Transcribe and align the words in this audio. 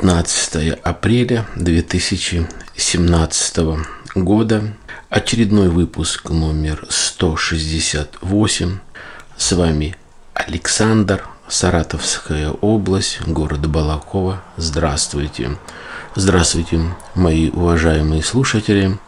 15 0.00 0.80
апреля 0.82 1.46
2017 1.56 3.58
года. 4.14 4.62
Очередной 5.10 5.68
выпуск 5.68 6.30
номер 6.30 6.86
168. 6.88 8.78
С 9.36 9.52
вами 9.52 9.94
Александр, 10.32 11.22
Саратовская 11.48 12.50
область, 12.50 13.20
город 13.26 13.68
Балакова. 13.68 14.42
Здравствуйте. 14.56 15.58
Здравствуйте, 16.14 16.80
мои 17.14 17.50
уважаемые 17.50 18.22
слушатели. 18.22 18.98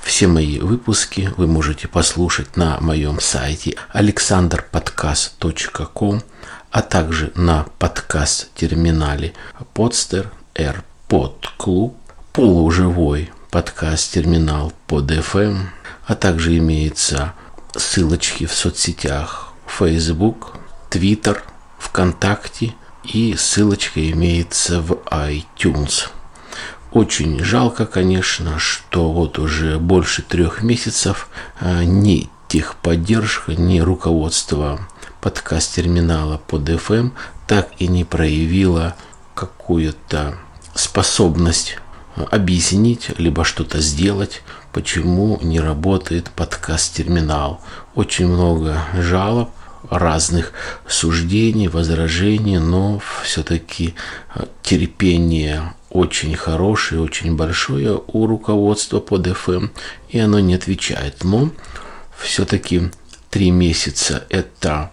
Все 0.00 0.28
мои 0.28 0.60
выпуски 0.60 1.32
вы 1.36 1.48
можете 1.48 1.88
послушать 1.88 2.56
на 2.56 2.78
моем 2.80 3.18
сайте 3.18 3.74
alexanderpodcast.com, 3.92 6.22
а 6.70 6.82
также 6.82 7.32
на 7.34 7.66
подкаст-терминале 7.78 9.34
Podster 9.74 10.28
AirPod 10.54 11.34
Club, 11.58 11.94
полуживой 12.32 13.30
подкаст-терминал 13.50 14.72
под 14.86 15.10
FM, 15.10 15.58
а 16.06 16.14
также 16.14 16.56
имеются 16.58 17.34
ссылочки 17.76 18.46
в 18.46 18.52
соцсетях 18.52 19.52
Facebook, 19.66 20.56
Twitter, 20.90 21.40
ВКонтакте 21.78 22.74
и 23.04 23.34
ссылочка 23.36 24.08
имеется 24.10 24.80
в 24.80 24.92
iTunes. 25.10 26.08
Очень 26.92 27.42
жалко, 27.42 27.86
конечно, 27.86 28.58
что 28.58 29.12
вот 29.12 29.38
уже 29.38 29.78
больше 29.78 30.22
трех 30.22 30.62
месяцев 30.62 31.28
а, 31.60 31.84
ни 31.84 32.28
техподдержка, 32.48 33.54
ни 33.54 33.78
руководство 33.78 34.80
подкаст-терминала 35.20 36.38
под 36.38 36.68
FM 36.68 37.12
так 37.46 37.70
и 37.78 37.88
не 37.88 38.04
проявила 38.04 38.94
какую-то 39.34 40.38
способность 40.74 41.78
объяснить, 42.30 43.10
либо 43.18 43.44
что-то 43.44 43.80
сделать, 43.80 44.42
почему 44.72 45.38
не 45.42 45.60
работает 45.60 46.30
подкаст-терминал. 46.30 47.60
Очень 47.94 48.28
много 48.28 48.82
жалоб, 48.94 49.50
разных 49.88 50.52
суждений, 50.86 51.68
возражений, 51.68 52.58
но 52.58 53.00
все-таки 53.22 53.94
терпение 54.62 55.74
очень 55.88 56.36
хорошее, 56.36 57.00
очень 57.00 57.36
большое 57.36 58.00
у 58.06 58.26
руководства 58.26 59.00
под 59.00 59.26
FM, 59.26 59.70
и 60.08 60.18
оно 60.18 60.38
не 60.38 60.54
отвечает. 60.54 61.24
Но 61.24 61.50
все-таки 62.16 62.90
три 63.30 63.50
месяца 63.50 64.24
это 64.28 64.90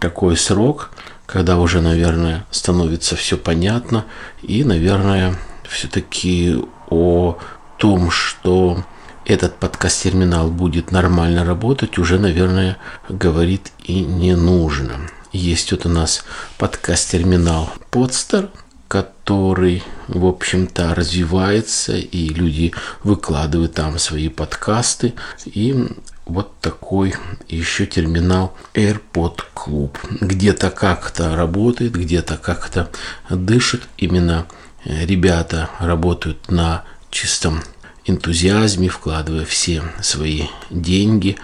такой 0.00 0.36
срок, 0.36 0.90
когда 1.26 1.58
уже, 1.58 1.80
наверное, 1.80 2.46
становится 2.50 3.16
все 3.16 3.36
понятно, 3.36 4.04
и, 4.42 4.64
наверное, 4.64 5.36
все-таки 5.68 6.56
о 6.88 7.38
том, 7.78 8.10
что 8.10 8.84
этот 9.24 9.56
подкаст-терминал 9.56 10.50
будет 10.50 10.92
нормально 10.92 11.44
работать, 11.44 11.98
уже, 11.98 12.18
наверное, 12.18 12.78
говорит 13.08 13.72
и 13.84 14.00
не 14.00 14.36
нужно. 14.36 15.08
Есть 15.32 15.72
вот 15.72 15.84
у 15.84 15.88
нас 15.88 16.24
подкаст-терминал 16.58 17.70
Podster, 17.90 18.50
который, 18.88 19.82
в 20.06 20.24
общем-то, 20.26 20.94
развивается, 20.94 21.96
и 21.96 22.28
люди 22.28 22.72
выкладывают 23.02 23.74
там 23.74 23.98
свои 23.98 24.28
подкасты. 24.28 25.14
И 25.44 25.88
вот 26.26 26.58
такой 26.60 27.14
еще 27.48 27.86
терминал 27.86 28.54
AirPod 28.74 29.44
Club. 29.54 29.96
Где-то 30.20 30.70
как-то 30.70 31.34
работает, 31.36 31.92
где-то 31.92 32.36
как-то 32.36 32.90
дышит. 33.30 33.88
Именно 33.96 34.46
ребята 34.84 35.70
работают 35.78 36.50
на 36.50 36.84
чистом 37.10 37.62
энтузиазме, 38.04 38.88
вкладывая 38.88 39.44
все 39.44 39.82
свои 40.02 40.44
деньги, 40.70 41.36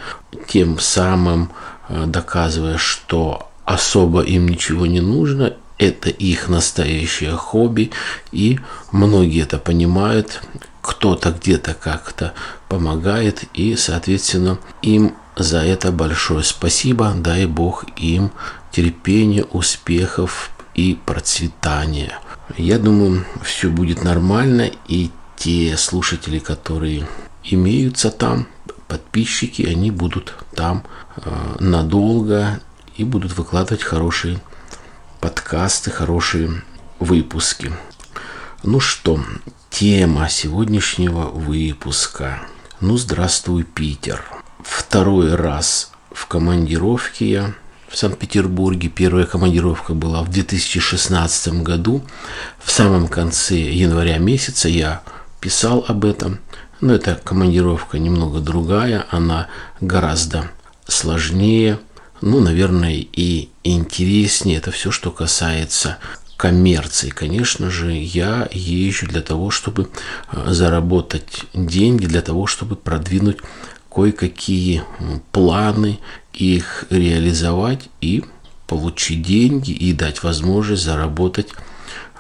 тем 0.49 0.79
самым 0.79 1.51
э, 1.89 2.05
доказывая, 2.07 2.79
что 2.79 3.49
особо 3.65 4.23
им 4.23 4.49
ничего 4.49 4.87
не 4.87 5.01
нужно, 5.01 5.55
это 5.79 6.11
их 6.11 6.49
настоящее 6.49 7.33
хобби, 7.33 7.91
и 8.31 8.61
многие 8.93 9.43
это 9.43 9.59
понимают, 9.59 10.43
кто-то 11.03 11.33
где-то 11.33 11.75
как-то 11.75 12.33
помогает, 12.69 13.43
и, 13.55 13.75
соответственно, 13.75 14.61
им 14.83 15.17
за 15.35 15.59
это 15.59 15.91
большое 15.91 16.45
спасибо, 16.45 17.13
дай 17.17 17.47
Бог 17.47 17.85
им 17.97 18.31
терпения, 18.71 19.43
успехов 19.43 20.53
и 20.77 20.97
процветания. 21.05 22.21
Я 22.57 22.79
думаю, 22.79 23.27
все 23.43 23.69
будет 23.69 24.05
нормально, 24.05 24.71
и 24.87 25.11
те 25.37 25.77
слушатели, 25.77 26.39
которые 26.39 27.09
имеются 27.43 28.13
там, 28.13 28.47
подписчики, 28.87 29.63
они 29.63 29.91
будут 29.91 30.35
там 30.55 30.85
э, 31.17 31.57
надолго 31.59 32.61
и 32.97 33.03
будут 33.03 33.37
выкладывать 33.37 33.83
хорошие 33.83 34.41
подкасты, 35.19 35.91
хорошие 35.91 36.63
выпуски. 37.01 37.73
Ну 38.65 38.79
что, 38.79 39.19
тема 39.71 40.29
сегодняшнего 40.29 41.23
выпуска. 41.23 42.43
Ну, 42.81 42.97
здравствуй, 42.97 43.65
Питер. 43.65 44.23
Второй 44.63 45.35
раз 45.35 45.91
в 46.13 46.29
командировке 46.29 47.29
я 47.29 47.55
в 47.89 47.97
Санкт-Петербурге. 47.97 48.89
Первая 48.89 49.27
командировка 49.27 49.95
была 49.95 50.23
в 50.23 50.31
2016 50.31 51.65
году. 51.65 52.05
В 52.61 52.71
самом 52.71 53.09
конце 53.09 53.57
января 53.57 54.19
месяца 54.19 54.69
я 54.69 55.03
писал 55.41 55.85
об 55.89 56.05
этом. 56.05 56.39
Но 56.81 56.95
эта 56.95 57.17
командировка 57.17 57.99
немного 57.99 58.39
другая, 58.39 59.07
она 59.11 59.49
гораздо 59.81 60.53
сложнее, 60.87 61.81
ну, 62.21 62.39
наверное, 62.39 63.05
и 63.13 63.49
интереснее. 63.65 64.59
Это 64.59 64.71
все, 64.71 64.93
что 64.93 65.11
касается 65.11 65.99
коммерции. 66.43 67.11
Конечно 67.11 67.71
же, 67.71 67.93
я 67.93 68.49
езжу 68.53 69.07
для 69.07 69.23
того, 69.23 69.51
чтобы 69.51 69.89
э, 70.33 70.53
заработать 70.53 71.45
деньги, 71.55 72.07
для 72.07 72.21
того, 72.21 72.47
чтобы 72.47 72.75
продвинуть 72.77 73.39
кое-какие 73.95 74.83
планы, 75.31 76.01
их 76.33 76.87
реализовать 76.91 77.89
и 78.01 78.25
получить 78.67 79.23
деньги 79.23 79.71
и 79.71 79.93
дать 79.93 80.23
возможность 80.23 80.83
заработать 80.83 81.49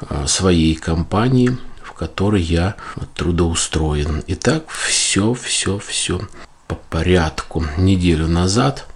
э, 0.08 0.26
своей 0.26 0.74
компании– 0.74 1.56
которой 2.02 2.42
я 2.42 2.74
трудоустроен. 3.14 4.24
Итак, 4.26 4.64
все, 4.70 5.34
все, 5.34 5.78
все 5.78 6.20
по 6.66 6.74
порядку. 6.74 7.64
Неделю 7.76 8.26
назад 8.26 8.88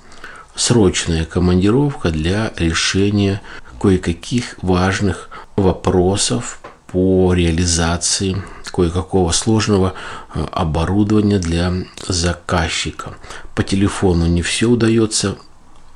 срочная 0.56 1.24
командировка 1.24 2.10
для 2.10 2.52
решения 2.56 3.42
кое-каких 3.80 4.56
важных 4.62 5.30
вопросов 5.56 6.60
по 6.86 7.34
реализации 7.34 8.42
кое-какого 8.76 9.32
сложного 9.32 9.94
э, 10.34 10.44
оборудования 10.52 11.38
для 11.38 11.72
заказчика. 12.06 13.14
По 13.54 13.62
телефону 13.62 14.26
не 14.26 14.42
все 14.42 14.66
удается 14.66 15.36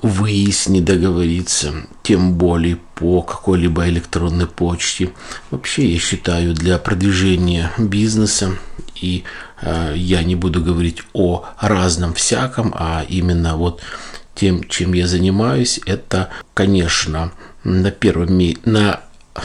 выяснить, 0.02 0.84
договориться, 0.84 1.74
тем 2.02 2.34
более 2.34 2.76
по 2.94 3.20
какой-либо 3.22 3.86
электронной 3.88 4.46
почте. 4.46 5.12
Вообще, 5.50 5.86
я 5.92 5.98
считаю, 5.98 6.54
для 6.54 6.78
продвижения 6.78 7.70
бизнеса, 7.76 8.56
и 8.94 9.24
э, 9.60 9.92
я 9.96 10.22
не 10.22 10.36
буду 10.36 10.62
говорить 10.62 11.02
о 11.12 11.44
разном 11.60 12.14
всяком, 12.14 12.72
а 12.74 13.04
именно 13.06 13.56
вот 13.56 13.82
тем, 14.34 14.64
чем 14.64 14.94
я 14.94 15.06
занимаюсь, 15.06 15.80
это, 15.84 16.30
конечно, 16.54 17.32
на 17.64 17.90
первом 17.90 18.38
на 18.64 19.00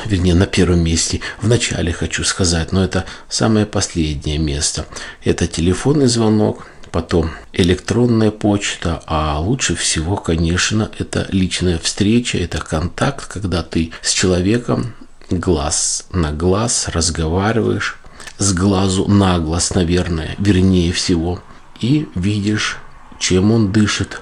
вернее, 0.06 0.34
на 0.34 0.46
первом 0.46 0.80
месте, 0.80 1.22
в 1.42 1.48
начале 1.48 1.94
хочу 1.94 2.24
сказать, 2.24 2.72
но 2.72 2.84
это 2.84 3.06
самое 3.30 3.66
последнее 3.66 4.38
место. 4.38 4.86
Это 5.24 5.48
телефонный 5.48 6.08
звонок, 6.08 6.68
потом 6.92 7.32
электронная 7.54 8.32
почта, 8.32 9.04
а 9.06 9.40
лучше 9.40 9.76
всего, 9.76 10.16
конечно, 10.18 10.90
это 10.98 11.28
личная 11.32 11.78
встреча, 11.78 12.38
это 12.38 12.60
контакт, 12.60 13.28
когда 13.28 13.64
ты 13.64 13.92
с 14.02 14.12
человеком 14.12 14.96
глаз 15.30 16.08
на 16.12 16.32
глаз 16.32 16.88
разговариваешь, 16.88 17.98
с 18.38 18.54
глазу 18.54 19.08
на 19.08 19.40
глаз, 19.40 19.74
наверное, 19.74 20.36
вернее 20.38 20.92
всего, 20.92 21.42
и 21.80 22.08
видишь, 22.16 22.78
чем 23.20 23.52
он 23.52 23.72
дышит, 23.72 24.22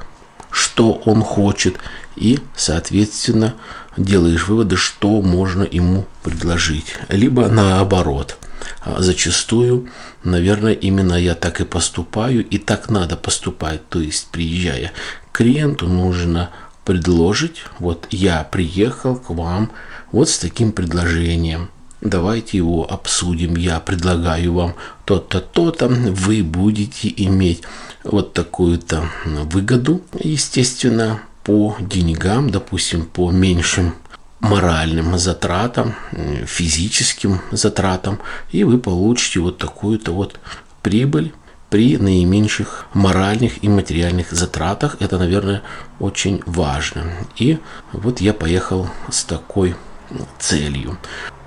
что 0.52 0.94
он 1.06 1.22
хочет, 1.22 1.78
и, 2.16 2.40
соответственно, 2.56 3.56
делаешь 3.98 4.48
выводы, 4.48 4.76
что 4.76 5.22
можно 5.22 5.64
ему 5.64 6.06
предложить. 6.24 6.96
Либо 7.10 7.48
наоборот– 7.48 8.38
а 8.82 9.02
зачастую, 9.02 9.90
наверное, 10.24 10.74
именно 10.74 11.16
я 11.16 11.36
так 11.36 11.62
и 11.62 11.66
поступаю, 11.66 12.46
и 12.46 12.58
так 12.58 12.90
надо 12.90 13.16
поступать. 13.16 13.88
То 13.90 14.00
есть, 14.00 14.28
приезжая 14.32 14.92
к 15.32 15.38
клиенту, 15.38 15.88
нужно 15.88 16.50
предложить, 16.86 17.64
вот 17.80 18.08
я 18.12 18.44
приехал 18.44 19.16
к 19.16 19.30
вам 19.30 19.72
вот 20.12 20.30
с 20.30 20.38
таким 20.38 20.72
предложением. 20.72 21.70
Давайте 22.02 22.58
его 22.58 22.86
обсудим. 22.92 23.56
Я 23.56 23.80
предлагаю 23.80 24.54
вам 24.54 24.76
то-то, 25.06 25.40
то-то. 25.40 25.88
Вы 25.88 26.44
будете 26.44 27.14
иметь 27.16 27.64
вот 28.04 28.34
такую-то 28.34 29.10
выгоду, 29.26 30.02
естественно, 30.20 31.22
по 31.44 31.76
деньгам, 31.80 32.50
допустим, 32.50 33.06
по 33.06 33.32
меньшим 33.32 33.96
моральным 34.40 35.18
затратам, 35.18 35.96
физическим 36.46 37.42
затратам, 37.52 38.20
и 38.52 38.64
вы 38.64 38.78
получите 38.78 39.40
вот 39.40 39.58
такую-то 39.58 40.12
вот 40.12 40.40
прибыль 40.82 41.34
при 41.70 41.98
наименьших 41.98 42.86
моральных 42.94 43.64
и 43.64 43.70
материальных 43.70 44.32
затратах. 44.32 44.98
Это, 45.00 45.18
наверное, 45.18 45.64
очень 46.00 46.44
важно. 46.46 47.12
И 47.36 47.58
вот 47.94 48.22
я 48.22 48.34
поехал 48.34 48.90
с 49.10 49.24
такой 49.24 49.76
целью. 50.40 50.98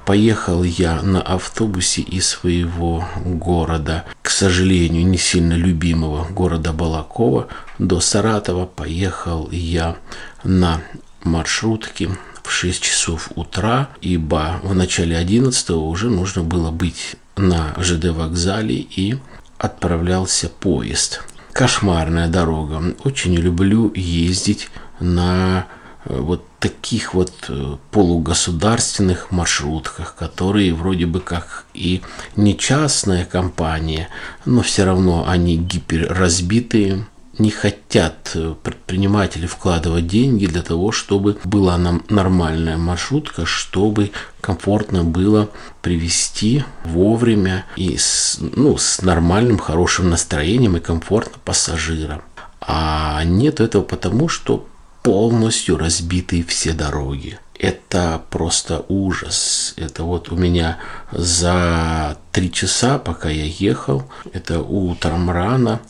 Поехал 0.07 0.63
я 0.63 1.03
на 1.03 1.21
автобусе 1.21 2.01
из 2.01 2.29
своего 2.29 3.05
города, 3.25 4.05
к 4.23 4.31
сожалению, 4.31 5.05
не 5.05 5.19
сильно 5.19 5.55
любимого 5.55 6.25
города 6.27 6.73
Балакова, 6.73 7.49
до 7.81 7.99
Саратова. 7.99 8.67
Поехал 8.67 9.49
я 9.51 9.97
на 10.45 10.81
маршрутке 11.25 12.11
в 12.45 12.53
6 12.53 12.81
часов 12.81 13.33
утра, 13.35 13.89
ибо 14.01 14.61
в 14.63 14.77
начале 14.77 15.17
11 15.17 15.71
уже 15.71 16.09
нужно 16.09 16.45
было 16.45 16.71
быть 16.71 17.17
на 17.37 17.75
ЖД 17.77 18.11
вокзале 18.11 18.77
и 18.77 19.19
отправлялся 19.59 20.49
поезд. 20.49 21.25
Кошмарная 21.53 22.29
дорога. 22.29 22.95
Очень 23.03 23.35
люблю 23.35 23.93
ездить 23.93 24.69
на 25.01 25.67
вот 26.09 26.45
таких 26.61 27.15
вот 27.15 27.33
э, 27.49 27.77
полугосударственных 27.91 29.31
маршрутках, 29.31 30.15
которые 30.15 30.73
вроде 30.75 31.07
бы 31.07 31.21
как 31.21 31.67
и 31.75 32.03
не 32.37 32.57
частная 32.57 33.25
компания, 33.25 34.09
но 34.45 34.63
все 34.63 34.85
равно 34.85 35.29
они 35.29 35.57
гиперразбитые, 35.57 37.07
не 37.39 37.51
хотят 37.51 38.33
э, 38.35 38.55
предприниматели 38.63 39.47
вкладывать 39.47 40.07
деньги 40.07 40.47
для 40.47 40.63
того, 40.63 40.93
чтобы 40.93 41.39
была 41.45 41.77
нам 41.77 42.03
нормальная 42.09 42.77
маршрутка, 42.77 43.45
чтобы 43.45 44.13
комфортно 44.41 45.05
было 45.05 45.51
привести 45.83 46.65
вовремя 46.85 47.67
и 47.77 47.97
с, 47.97 48.39
ну, 48.41 48.79
с 48.79 49.03
нормальным, 49.03 49.59
хорошим 49.59 50.11
настроением 50.11 50.77
и 50.77 50.81
комфортно 50.81 51.39
пассажирам. 51.45 52.23
А 52.61 53.23
нет 53.25 53.61
этого 53.61 53.83
потому, 53.83 54.29
что 54.29 54.67
полностью 55.07 55.77
разбитые 55.79 56.43
все 56.43 56.73
дороги 56.73 57.39
это 57.61 58.21
просто 58.29 58.85
ужас. 58.89 59.73
Это 59.77 60.03
вот 60.03 60.33
у 60.33 60.37
меня 60.37 60.79
за 61.13 62.19
три 62.33 62.53
часа, 62.53 62.99
пока 62.99 63.29
я 63.29 63.45
ехал, 63.45 64.05
это 64.33 64.61
утром 64.61 65.31
рано, 65.31 65.81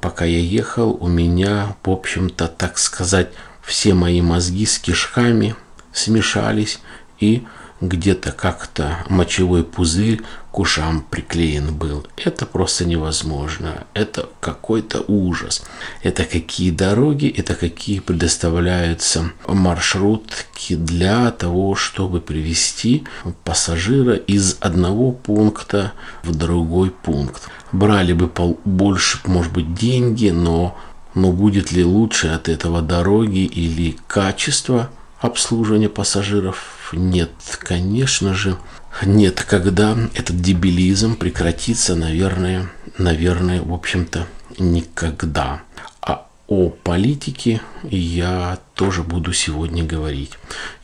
пока 0.00 0.24
я 0.24 0.38
ехал, 0.38 0.96
у 0.98 1.06
меня, 1.06 1.76
в 1.84 1.90
общем-то, 1.90 2.48
так 2.48 2.78
сказать, 2.78 3.28
все 3.62 3.92
мои 3.92 4.22
мозги 4.22 4.64
с 4.64 4.78
кишками 4.78 5.54
смешались 5.92 6.80
и 7.20 7.44
где-то 7.82 8.30
как-то 8.32 9.04
мочевой 9.08 9.64
пузырь 9.64 10.22
к 10.52 10.58
ушам 10.58 11.04
приклеен 11.08 11.74
был. 11.74 12.06
Это 12.16 12.46
просто 12.46 12.84
невозможно. 12.84 13.86
Это 13.94 14.28
какой-то 14.40 15.02
ужас. 15.08 15.64
Это 16.02 16.24
какие 16.24 16.70
дороги, 16.70 17.26
это 17.26 17.54
какие 17.54 17.98
предоставляются 17.98 19.32
маршрутки 19.46 20.76
для 20.76 21.30
того, 21.32 21.74
чтобы 21.74 22.20
привести 22.20 23.04
пассажира 23.44 24.14
из 24.14 24.56
одного 24.60 25.10
пункта 25.12 25.92
в 26.22 26.34
другой 26.34 26.90
пункт. 26.90 27.48
Брали 27.72 28.12
бы 28.12 28.30
больше, 28.64 29.18
может 29.24 29.52
быть, 29.52 29.74
деньги, 29.74 30.28
но, 30.28 30.78
но 31.14 31.32
будет 31.32 31.72
ли 31.72 31.84
лучше 31.84 32.28
от 32.28 32.48
этого 32.48 32.80
дороги 32.82 33.44
или 33.44 33.96
качество 34.06 34.90
обслуживания 35.20 35.88
пассажиров 35.88 36.81
нет, 36.92 37.30
конечно 37.60 38.34
же, 38.34 38.56
нет, 39.04 39.44
когда 39.48 39.96
этот 40.14 40.40
дебилизм 40.40 41.16
прекратится, 41.16 41.94
наверное, 41.96 42.70
наверное, 42.98 43.62
в 43.62 43.72
общем-то, 43.72 44.26
никогда. 44.58 45.62
А 46.00 46.26
о 46.46 46.68
политике 46.68 47.62
я 47.84 48.58
тоже 48.74 49.02
буду 49.02 49.32
сегодня 49.32 49.82
говорить. 49.82 50.32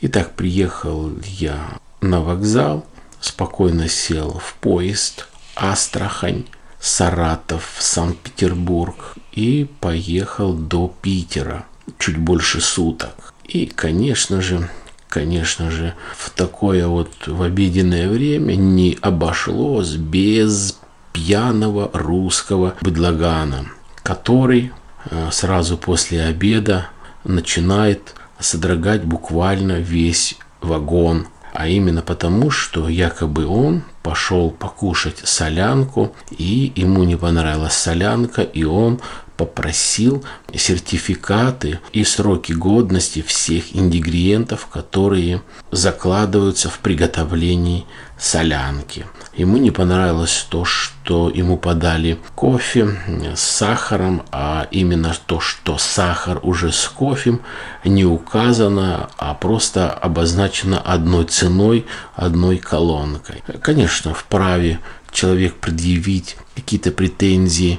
Итак, 0.01 0.35
приехал 0.35 1.13
я 1.25 1.79
на 2.01 2.21
вокзал, 2.21 2.87
спокойно 3.21 3.89
сел 3.89 4.41
в 4.45 4.55
поезд 4.55 5.29
Астрахань, 5.55 6.45
Саратов, 6.81 7.77
Санкт-Петербург 7.79 9.17
и 9.33 9.69
поехал 9.81 10.55
до 10.55 10.95
Питера 11.03 11.67
чуть 11.99 12.17
больше 12.17 12.61
суток. 12.61 13.35
И, 13.45 13.67
конечно 13.67 14.41
же, 14.41 14.69
конечно 15.09 15.71
же, 15.71 15.95
в 16.17 16.31
такое 16.31 16.87
вот 16.87 17.11
в 17.27 17.43
обеденное 17.43 18.09
время 18.09 18.55
не 18.55 18.99
обошлось 19.01 19.95
без 19.95 20.79
пьяного 21.13 21.91
русского 21.93 22.75
быдлагана, 22.81 23.67
который 24.03 24.73
э, 25.11 25.29
сразу 25.33 25.77
после 25.77 26.23
обеда 26.23 26.89
начинает 27.25 28.15
содрогать 28.39 29.05
буквально 29.05 29.81
весь 29.81 30.37
вагон. 30.61 31.27
А 31.53 31.67
именно 31.67 32.03
потому, 32.03 32.51
что 32.51 32.89
якобы 32.89 33.47
он 33.47 33.83
пошел 34.03 34.51
покушать 34.51 35.21
солянку, 35.25 36.15
и 36.31 36.73
ему 36.77 37.05
не 37.05 37.17
понравилась 37.17 37.73
солянка, 37.73 38.43
и 38.43 38.65
он 38.65 39.01
попросил 39.39 40.25
сертификаты 40.53 41.79
и 41.93 42.03
сроки 42.03 42.53
годности 42.53 43.23
всех 43.23 43.75
ингредиентов, 43.75 44.67
которые 44.67 45.43
закладываются 45.71 46.69
в 46.69 46.81
приготовлении 46.81 47.87
солянки. 48.19 49.07
Ему 49.35 49.57
не 49.59 49.71
понравилось 49.71 50.45
то, 50.51 50.65
что 50.65 51.31
ему 51.31 51.57
подали 51.57 52.19
кофе 52.35 52.99
с 53.37 53.41
сахаром, 53.41 54.25
а 54.33 54.67
именно 54.73 55.15
то, 55.27 55.39
что 55.39 55.79
сахар 55.79 56.41
уже 56.43 56.73
с 56.73 56.89
кофе 56.89 57.39
не 57.85 58.05
указано, 58.05 59.09
а 59.19 59.35
просто 59.35 59.89
обозначено 59.91 60.81
одной 60.81 61.27
ценой, 61.27 61.87
одной 62.17 62.59
колонкой. 62.59 63.45
Конечно, 63.63 64.15
вправе 64.15 64.81
человек 65.13 65.55
предъявить 65.55 66.37
какие-то 66.57 66.91
претензии 66.91 67.79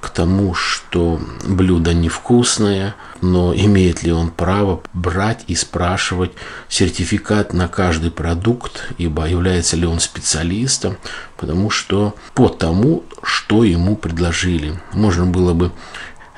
к 0.00 0.10
тому, 0.10 0.54
что 0.54 1.20
блюдо 1.46 1.94
невкусное, 1.94 2.94
но 3.20 3.54
имеет 3.54 4.02
ли 4.02 4.12
он 4.12 4.30
право 4.30 4.82
брать 4.92 5.44
и 5.46 5.54
спрашивать 5.54 6.32
сертификат 6.68 7.52
на 7.52 7.68
каждый 7.68 8.10
продукт, 8.10 8.88
ибо 8.98 9.26
является 9.26 9.76
ли 9.76 9.86
он 9.86 10.00
специалистом, 10.00 10.96
потому 11.36 11.70
что 11.70 12.14
по 12.34 12.48
тому, 12.48 13.04
что 13.22 13.64
ему 13.64 13.96
предложили. 13.96 14.80
Можно 14.92 15.26
было 15.26 15.54
бы 15.54 15.72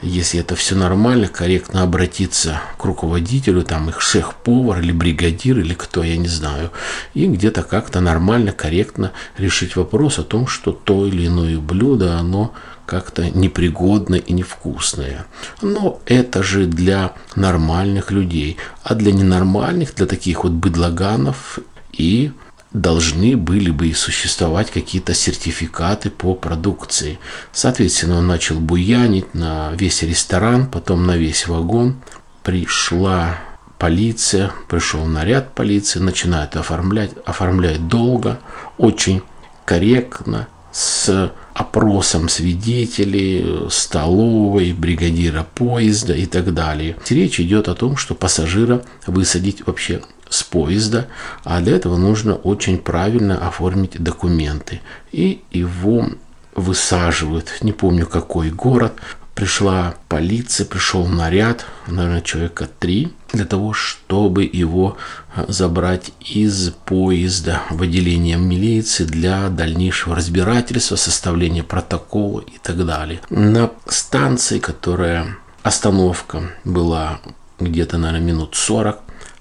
если 0.01 0.39
это 0.39 0.55
все 0.55 0.77
нормально, 0.77 1.27
корректно 1.27 1.83
обратиться 1.83 2.61
к 2.79 2.85
руководителю, 2.85 3.65
там 3.65 3.89
их 3.89 4.01
шеф-повар 4.01 4.79
или 4.79 4.93
бригадир 4.93 5.59
или 5.59 5.75
кто, 5.75 6.05
я 6.05 6.17
не 6.17 6.29
знаю, 6.29 6.71
и 7.15 7.27
где-то 7.27 7.65
как-то 7.65 8.01
нормально, 8.01 8.53
корректно 8.53 9.13
решить 9.37 9.75
вопрос 9.75 10.21
о 10.21 10.23
том, 10.23 10.47
что 10.47 10.71
то 10.71 11.07
или 11.07 11.27
иное 11.27 11.59
блюдо, 11.59 12.17
оно 12.17 12.55
как-то 12.89 13.31
непригодное 13.31 14.19
и 14.19 14.33
невкусное. 14.33 15.27
Но 15.61 16.01
это 16.07 16.43
же 16.43 16.65
для 16.65 17.13
нормальных 17.37 18.11
людей. 18.11 18.57
А 18.83 18.95
для 18.95 19.13
ненормальных, 19.13 19.95
для 19.95 20.07
таких 20.07 20.45
вот 20.45 20.53
быдлаганов 20.53 21.59
и 21.93 22.33
должны 22.73 23.37
были 23.37 23.71
бы 23.71 23.89
и 23.89 23.93
существовать 23.93 24.71
какие-то 24.71 25.13
сертификаты 25.13 26.09
по 26.09 26.35
продукции. 26.35 27.19
Соответственно, 27.53 28.19
он 28.19 28.27
начал 28.27 28.59
буянить 28.59 29.35
на 29.35 29.73
весь 29.73 30.03
ресторан, 30.03 30.67
потом 30.67 31.07
на 31.07 31.17
весь 31.17 31.47
вагон. 31.47 31.97
Пришла 32.43 33.39
полиция, 33.79 34.51
пришел 34.69 35.05
наряд 35.05 35.55
полиции, 35.55 35.99
начинает 35.99 36.57
оформлять, 36.57 37.11
оформлять 37.27 37.87
долго, 37.87 38.39
очень 38.79 39.23
корректно, 39.67 40.49
с 40.73 41.33
опросом 41.59 42.29
свидетелей, 42.29 43.69
столовой, 43.69 44.73
бригадира 44.73 45.45
поезда 45.55 46.15
и 46.15 46.25
так 46.27 46.55
далее. 46.55 46.97
Речь 47.09 47.41
идет 47.41 47.69
о 47.69 47.75
том, 47.75 47.97
что 47.97 48.15
пассажира 48.15 48.83
высадить 49.07 49.67
вообще 49.67 50.03
с 50.29 50.45
поезда, 50.45 51.09
а 51.43 51.61
для 51.61 51.75
этого 51.75 51.97
нужно 51.97 52.35
очень 52.35 52.79
правильно 52.79 53.47
оформить 53.47 54.01
документы. 54.01 54.81
И 55.11 55.41
его 55.51 56.11
высаживают, 56.55 57.49
не 57.61 57.73
помню 57.73 58.07
какой 58.07 58.51
город, 58.51 58.93
пришла 59.39 59.95
полиция, 60.09 60.67
пришел 60.67 61.07
наряд, 61.07 61.65
наверное, 61.87 62.23
человека 62.23 62.69
три, 62.81 63.13
для 63.33 63.45
того, 63.45 63.73
чтобы 63.73 64.43
его 64.43 64.97
э, 65.37 65.45
забрать 65.47 66.11
из 66.19 66.71
поезда 66.71 67.63
в 67.71 67.81
отделение 67.83 68.37
милиции 68.37 69.05
для 69.05 69.49
дальнейшего 69.49 70.17
разбирательства, 70.17 70.97
составления 70.97 71.63
протокола 71.63 72.41
и 72.41 72.59
так 72.61 72.85
далее. 72.85 73.21
На 73.31 73.71
станции, 73.87 74.59
которая 74.59 75.37
остановка 75.63 76.51
была 76.65 77.21
где-то, 77.61 77.97
наверное, 77.97 78.27
минут 78.27 78.57
40, 78.57 78.99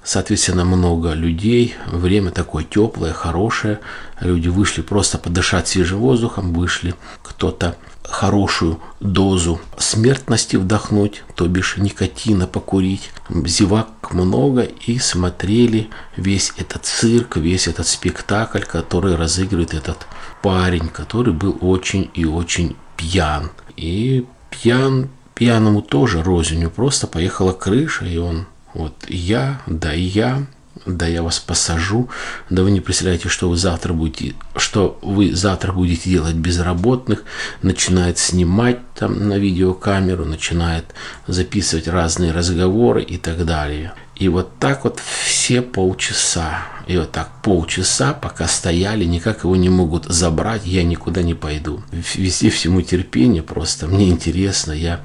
Соответственно, 0.08 0.64
много 0.64 1.12
людей. 1.12 1.76
Время 1.86 2.32
такое 2.32 2.64
теплое, 2.64 3.12
хорошее. 3.12 3.82
Люди 4.22 4.48
вышли 4.48 4.82
просто 4.82 5.18
подышать 5.18 5.68
свежим 5.68 6.00
воздухом, 6.00 6.54
вышли 6.54 6.96
кто-то 7.22 7.76
хорошую 8.04 8.80
дозу 9.02 9.60
смертности 9.78 10.56
вдохнуть, 10.56 11.26
то 11.36 11.46
бишь 11.50 11.76
никотина 11.76 12.48
покурить. 12.48 13.10
Зевак 13.30 14.14
много 14.14 14.62
и 14.62 14.98
смотрели 14.98 15.90
весь 16.16 16.54
этот 16.56 16.86
цирк, 16.86 17.36
весь 17.36 17.68
этот 17.68 17.86
спектакль, 17.86 18.62
который 18.62 19.18
разыгрывает 19.18 19.74
этот 19.74 20.08
парень, 20.42 20.88
который 20.88 21.34
был 21.34 21.58
очень 21.60 22.10
и 22.14 22.24
очень 22.24 22.78
пьян. 22.96 23.52
И 23.76 24.26
пьян, 24.52 25.10
пьяному 25.36 25.82
тоже 25.82 26.24
рознью, 26.24 26.72
просто 26.72 27.08
поехала 27.08 27.52
крыша, 27.52 28.06
и 28.06 28.16
он 28.16 28.48
вот 28.78 28.94
я, 29.08 29.60
да 29.66 29.92
я, 29.92 30.46
да 30.86 31.08
я 31.08 31.24
вас 31.24 31.40
посажу, 31.40 32.10
да 32.52 32.62
вы 32.62 32.70
не 32.70 32.80
представляете, 32.80 33.28
что 33.28 33.50
вы 33.50 33.58
завтра 33.58 33.94
будете, 33.94 34.36
что 34.56 35.00
вы 35.02 35.34
завтра 35.34 35.74
будете 35.74 36.12
делать 36.12 36.36
безработных, 36.36 37.24
начинает 37.64 38.20
снимать 38.20 38.78
там 38.94 39.30
на 39.30 39.40
видеокамеру, 39.40 40.26
начинает 40.26 40.86
записывать 41.26 41.88
разные 41.88 42.32
разговоры 42.32 43.02
и 43.02 43.18
так 43.18 43.46
далее. 43.46 43.94
И 44.16 44.30
вот 44.30 44.60
так 44.60 44.84
вот 44.84 45.00
все 45.00 45.64
полчаса, 45.64 46.60
и 46.86 46.98
вот 46.98 47.12
так 47.12 47.30
полчаса, 47.42 48.14
пока 48.14 48.48
стояли, 48.48 49.06
никак 49.06 49.44
его 49.44 49.56
не 49.56 49.70
могут 49.70 50.06
забрать, 50.06 50.66
я 50.66 50.84
никуда 50.84 51.24
не 51.24 51.34
пойду. 51.34 51.82
Везде 52.14 52.52
всему 52.52 52.84
терпение 52.84 53.42
просто, 53.42 53.88
мне 53.88 54.10
интересно, 54.10 54.72
я 54.72 55.02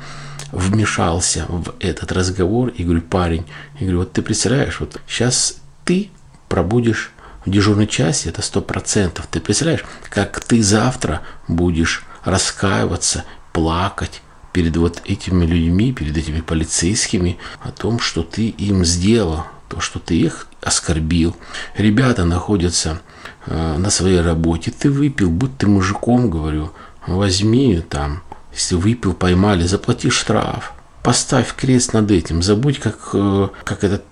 вмешался 0.52 1.46
в 1.48 1.74
этот 1.80 2.12
разговор 2.12 2.68
и 2.68 2.84
говорю, 2.84 3.02
парень, 3.02 3.46
я 3.74 3.80
говорю, 3.80 3.98
вот 4.00 4.12
ты 4.12 4.22
представляешь, 4.22 4.78
вот 4.80 5.00
сейчас 5.08 5.56
ты 5.84 6.10
пробудешь 6.48 7.10
в 7.44 7.50
дежурной 7.50 7.86
части, 7.86 8.28
это 8.28 8.42
сто 8.42 8.60
процентов. 8.60 9.26
Ты 9.30 9.40
представляешь, 9.40 9.84
как 10.10 10.40
ты 10.40 10.62
завтра 10.62 11.22
будешь 11.48 12.04
раскаиваться, 12.24 13.24
плакать 13.52 14.22
перед 14.52 14.76
вот 14.76 15.02
этими 15.04 15.44
людьми, 15.44 15.92
перед 15.92 16.16
этими 16.16 16.40
полицейскими 16.40 17.38
о 17.62 17.72
том, 17.72 17.98
что 17.98 18.22
ты 18.22 18.48
им 18.48 18.84
сделал, 18.84 19.44
то, 19.68 19.80
что 19.80 19.98
ты 19.98 20.14
их 20.14 20.46
оскорбил. 20.60 21.34
Ребята 21.76 22.24
находятся 22.24 23.00
э, 23.46 23.76
на 23.76 23.90
своей 23.90 24.20
работе, 24.20 24.70
ты 24.70 24.90
выпил, 24.90 25.30
будь 25.30 25.56
ты 25.56 25.66
мужиком, 25.66 26.30
говорю, 26.30 26.72
возьми 27.06 27.82
там 27.88 28.22
если 28.52 28.74
выпил, 28.74 29.14
поймали, 29.14 29.64
заплати 29.64 30.10
штраф. 30.10 30.72
Поставь 31.02 31.54
крест 31.56 31.94
над 31.94 32.10
этим. 32.10 32.42
Забудь, 32.42 32.78
как, 32.78 33.10
э, 33.14 33.48
как 33.64 33.84
этот 33.84 34.04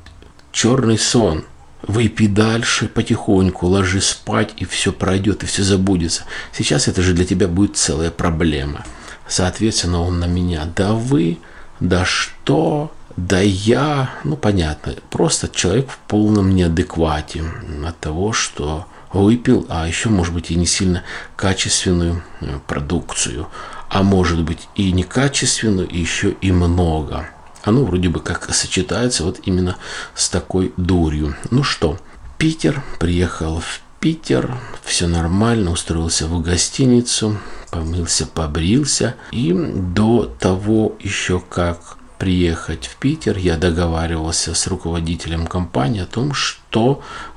черный 0.52 0.98
сон. 0.98 1.44
Выпей 1.82 2.28
дальше 2.28 2.88
потихоньку, 2.88 3.66
ложись 3.66 4.08
спать, 4.08 4.52
и 4.56 4.64
все 4.64 4.92
пройдет, 4.92 5.42
и 5.42 5.46
все 5.46 5.62
забудется. 5.62 6.24
Сейчас 6.52 6.88
это 6.88 7.00
же 7.00 7.14
для 7.14 7.24
тебя 7.24 7.48
будет 7.48 7.76
целая 7.76 8.10
проблема. 8.10 8.84
Соответственно, 9.26 10.02
он 10.02 10.18
на 10.18 10.26
меня. 10.26 10.66
Да 10.76 10.92
вы, 10.92 11.38
да 11.78 12.04
что, 12.04 12.92
да 13.16 13.40
я. 13.40 14.10
Ну, 14.24 14.36
понятно. 14.36 14.94
Просто 15.10 15.48
человек 15.48 15.88
в 15.88 15.98
полном 15.98 16.54
неадеквате 16.54 17.44
от 17.86 17.98
того, 17.98 18.32
что 18.32 18.86
выпил, 19.12 19.66
а 19.68 19.86
еще, 19.86 20.08
может 20.08 20.34
быть, 20.34 20.50
и 20.50 20.54
не 20.54 20.66
сильно 20.66 21.02
качественную 21.36 22.22
э, 22.40 22.58
продукцию 22.66 23.48
а 23.90 24.04
может 24.04 24.42
быть 24.42 24.68
и 24.76 24.92
некачественную, 24.92 25.88
и 25.88 25.98
еще 25.98 26.30
и 26.40 26.52
много. 26.52 27.28
Оно 27.62 27.84
вроде 27.84 28.08
бы 28.08 28.20
как 28.20 28.54
сочетается 28.54 29.24
вот 29.24 29.40
именно 29.44 29.76
с 30.14 30.30
такой 30.30 30.72
дурью. 30.76 31.36
Ну 31.50 31.64
что, 31.64 31.98
Питер, 32.38 32.82
приехал 32.98 33.60
в 33.60 33.80
Питер, 33.98 34.56
все 34.84 35.08
нормально, 35.08 35.72
устроился 35.72 36.26
в 36.26 36.40
гостиницу, 36.40 37.36
помылся, 37.70 38.26
побрился. 38.26 39.16
И 39.32 39.52
до 39.52 40.24
того 40.24 40.96
еще 41.00 41.40
как 41.40 41.98
приехать 42.16 42.86
в 42.86 42.96
Питер, 42.96 43.36
я 43.36 43.56
договаривался 43.56 44.54
с 44.54 44.66
руководителем 44.68 45.46
компании 45.48 46.02
о 46.02 46.06
том, 46.06 46.32
что 46.32 46.59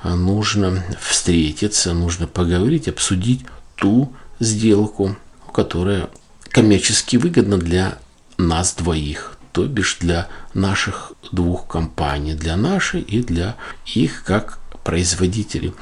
нужно 0.04 0.84
встретиться, 1.00 1.94
нужно 1.94 2.28
поговорить, 2.28 2.88
обсудить 2.88 3.46
ту 3.75 4.13
сделку, 4.40 5.16
которая 5.54 6.10
коммерчески 6.50 7.18
выгодно 7.18 7.58
для 7.58 7.98
нас 8.38 8.75
двоих, 8.75 9.38
то 9.52 9.66
бишь 9.66 9.98
для 10.00 10.28
наших 10.54 11.13
двух 11.32 11.68
компаний, 11.68 12.34
для 12.34 12.56
нашей 12.56 13.02
и 13.02 13.24
для 13.24 13.56
их 13.86 14.24
как 14.24 14.60
производителей. 14.84 15.74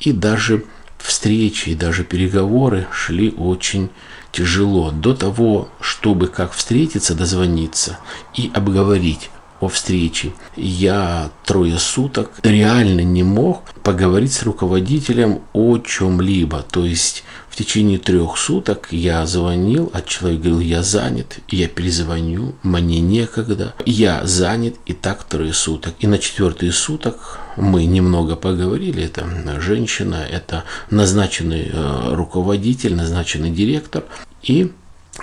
И 0.00 0.12
даже 0.12 0.64
встречи, 0.98 1.70
и 1.70 1.74
даже 1.74 2.04
переговоры 2.04 2.86
шли 2.92 3.30
очень 3.30 3.90
тяжело. 4.32 4.90
До 4.90 5.14
того, 5.14 5.68
чтобы 5.80 6.26
как 6.26 6.52
встретиться, 6.52 7.14
дозвониться 7.14 7.98
и 8.34 8.50
обговорить 8.54 9.30
о 9.60 9.68
встрече. 9.68 10.32
Я 10.56 11.30
трое 11.44 11.78
суток 11.78 12.30
реально 12.42 13.00
не 13.00 13.22
мог 13.22 13.62
поговорить 13.82 14.32
с 14.32 14.42
руководителем 14.42 15.40
о 15.52 15.78
чем-либо. 15.78 16.64
То 16.70 16.84
есть 16.84 17.24
в 17.48 17.56
течение 17.56 17.98
трех 17.98 18.36
суток 18.38 18.88
я 18.92 19.26
звонил, 19.26 19.90
а 19.92 20.00
человек 20.02 20.40
говорил, 20.40 20.60
я 20.60 20.82
занят, 20.82 21.40
я 21.48 21.66
перезвоню, 21.66 22.54
мне 22.62 23.00
некогда, 23.00 23.74
я 23.84 24.24
занят, 24.24 24.76
и 24.86 24.92
так 24.92 25.24
трое 25.24 25.52
суток. 25.52 25.94
И 25.98 26.06
на 26.06 26.18
четвертый 26.18 26.70
суток 26.70 27.40
мы 27.56 27.84
немного 27.84 28.36
поговорили, 28.36 29.02
это 29.02 29.26
женщина, 29.60 30.24
это 30.30 30.64
назначенный 30.90 31.70
э, 31.72 32.14
руководитель, 32.14 32.94
назначенный 32.94 33.50
директор, 33.50 34.04
и 34.42 34.70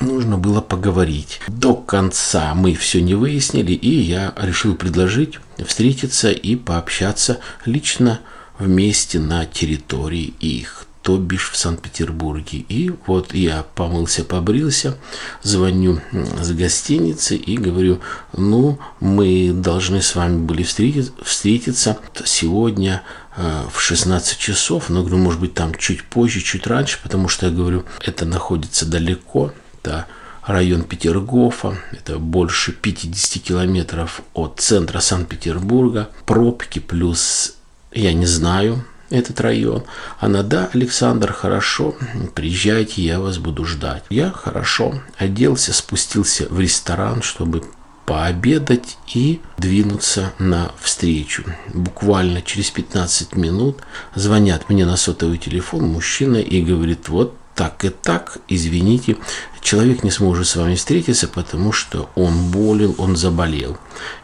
нужно 0.01 0.37
было 0.37 0.61
поговорить. 0.61 1.39
До 1.47 1.73
конца 1.73 2.53
мы 2.53 2.73
все 2.75 3.01
не 3.01 3.15
выяснили, 3.15 3.73
и 3.73 4.01
я 4.01 4.33
решил 4.37 4.75
предложить 4.75 5.39
встретиться 5.65 6.31
и 6.31 6.55
пообщаться 6.55 7.39
лично 7.65 8.19
вместе 8.59 9.19
на 9.19 9.45
территории 9.45 10.33
их, 10.39 10.85
то 11.01 11.17
бишь 11.17 11.51
в 11.51 11.57
Санкт-Петербурге. 11.57 12.65
И 12.67 12.91
вот 13.05 13.33
я 13.33 13.63
помылся, 13.75 14.23
побрился, 14.23 14.97
звоню 15.43 16.01
с 16.11 16.51
гостиницы 16.51 17.35
и 17.35 17.57
говорю, 17.57 17.99
ну, 18.35 18.79
мы 18.99 19.51
должны 19.53 20.01
с 20.01 20.15
вами 20.15 20.37
были 20.37 20.63
встретиться 20.63 21.99
сегодня 22.25 23.03
э, 23.37 23.65
в 23.71 23.79
16 23.79 24.37
часов, 24.37 24.89
но 24.89 25.01
говорю, 25.01 25.17
может 25.17 25.39
быть, 25.39 25.53
там 25.53 25.75
чуть 25.75 26.03
позже, 26.03 26.41
чуть 26.41 26.65
раньше, 26.65 26.97
потому 27.03 27.27
что 27.27 27.47
я 27.47 27.51
говорю, 27.51 27.83
это 28.01 28.25
находится 28.25 28.85
далеко, 28.85 29.53
это 29.85 30.07
район 30.45 30.83
Петергофа, 30.83 31.77
это 31.91 32.17
больше 32.17 32.71
50 32.71 33.43
километров 33.43 34.21
от 34.33 34.59
центра 34.59 34.99
Санкт-Петербурга, 34.99 36.09
пробки 36.25 36.79
плюс, 36.79 37.55
я 37.91 38.13
не 38.13 38.25
знаю, 38.25 38.83
этот 39.09 39.39
район. 39.41 39.83
Она, 40.19 40.41
да, 40.41 40.69
Александр, 40.73 41.31
хорошо, 41.31 41.95
приезжайте, 42.33 43.03
я 43.03 43.19
вас 43.19 43.37
буду 43.37 43.65
ждать. 43.65 44.03
Я 44.09 44.31
хорошо 44.31 45.01
оделся, 45.17 45.73
спустился 45.73 46.47
в 46.49 46.59
ресторан, 46.59 47.21
чтобы 47.21 47.63
пообедать 48.05 48.97
и 49.13 49.41
двинуться 49.57 50.31
на 50.37 50.71
встречу. 50.79 51.43
Буквально 51.73 52.41
через 52.41 52.69
15 52.71 53.35
минут 53.35 53.79
звонят 54.15 54.69
мне 54.69 54.85
на 54.85 54.97
сотовый 54.97 55.37
телефон 55.37 55.85
мужчина 55.85 56.37
и 56.37 56.61
говорит, 56.61 57.09
вот 57.09 57.35
так 57.55 57.85
и 57.85 57.89
так, 57.89 58.37
извините, 58.49 59.15
человек 59.61 60.03
не 60.03 60.11
сможет 60.11 60.45
с 60.47 60.55
вами 60.57 60.75
встретиться, 60.75 61.27
потому 61.27 61.71
что 61.71 62.09
он 62.15 62.51
болен, 62.51 62.93
он 62.97 63.15
заболел. 63.15 63.77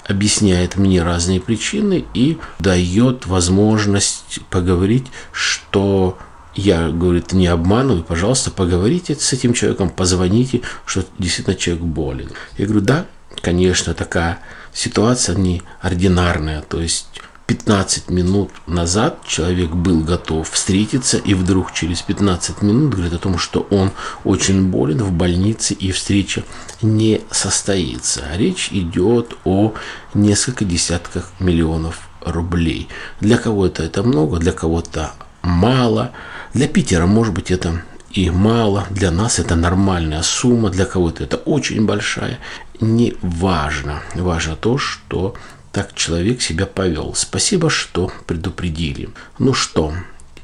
Объясняет 0.06 0.76
мне 0.76 1.02
разные 1.02 1.40
причины 1.40 2.06
и 2.14 2.38
дает 2.60 3.26
возможность 3.26 4.42
поговорить, 4.50 5.08
что 5.32 6.18
я, 6.54 6.90
говорит, 6.90 7.32
не 7.32 7.48
обманываю, 7.48 8.04
пожалуйста, 8.04 8.52
поговорите 8.52 9.16
с 9.16 9.32
этим 9.32 9.54
человеком, 9.54 9.90
позвоните, 9.90 10.62
что 10.86 11.06
действительно 11.18 11.56
человек 11.56 11.84
болен. 11.86 12.32
Я 12.58 12.66
говорю, 12.66 12.82
да, 12.82 13.06
конечно, 13.42 13.94
такая 13.94 14.40
ситуация 14.74 15.38
неординарная, 15.38 16.62
то 16.62 16.82
есть 16.82 17.08
15 17.48 18.10
минут 18.10 18.52
назад 18.66 19.26
человек 19.26 19.72
был 19.72 20.02
готов 20.02 20.50
встретиться, 20.50 21.18
и 21.18 21.34
вдруг 21.34 21.74
через 21.74 22.02
15 22.02 22.62
минут 22.62 22.94
говорит 22.94 23.14
о 23.14 23.18
том, 23.18 23.38
что 23.38 23.68
он 23.70 23.92
очень 24.24 24.70
болен 24.70 25.04
в 25.04 25.12
больнице, 25.12 25.74
и 25.74 25.92
встреча 25.92 26.44
не 26.82 27.22
состоится. 27.30 28.24
Речь 28.36 28.70
идет 28.72 29.36
о 29.44 29.74
несколько 30.14 30.66
десятках 30.66 31.32
миллионов 31.40 32.08
рублей. 32.22 32.88
Для 33.20 33.38
кого-то 33.38 33.84
это 33.84 34.04
много, 34.04 34.38
для 34.38 34.52
кого-то 34.52 35.12
мало. 35.42 36.12
Для 36.54 36.68
Питера, 36.68 37.06
может 37.06 37.34
быть, 37.34 37.52
это 37.52 37.84
и 38.12 38.30
мало. 38.30 38.86
Для 38.90 39.12
нас 39.12 39.40
это 39.40 39.56
нормальная 39.56 40.22
сумма, 40.22 40.70
для 40.70 40.86
кого-то 40.86 41.24
это 41.24 41.38
очень 41.38 41.86
большая. 41.86 42.40
Не 42.80 43.16
важно. 43.22 44.02
Важно 44.16 44.56
то, 44.56 44.78
что 44.78 45.36
так 45.72 45.96
человек 45.96 46.42
себя 46.42 46.66
повел. 46.66 47.14
Спасибо, 47.16 47.70
что 47.70 48.12
предупредили. 48.28 49.10
Ну 49.40 49.54
что, 49.54 49.94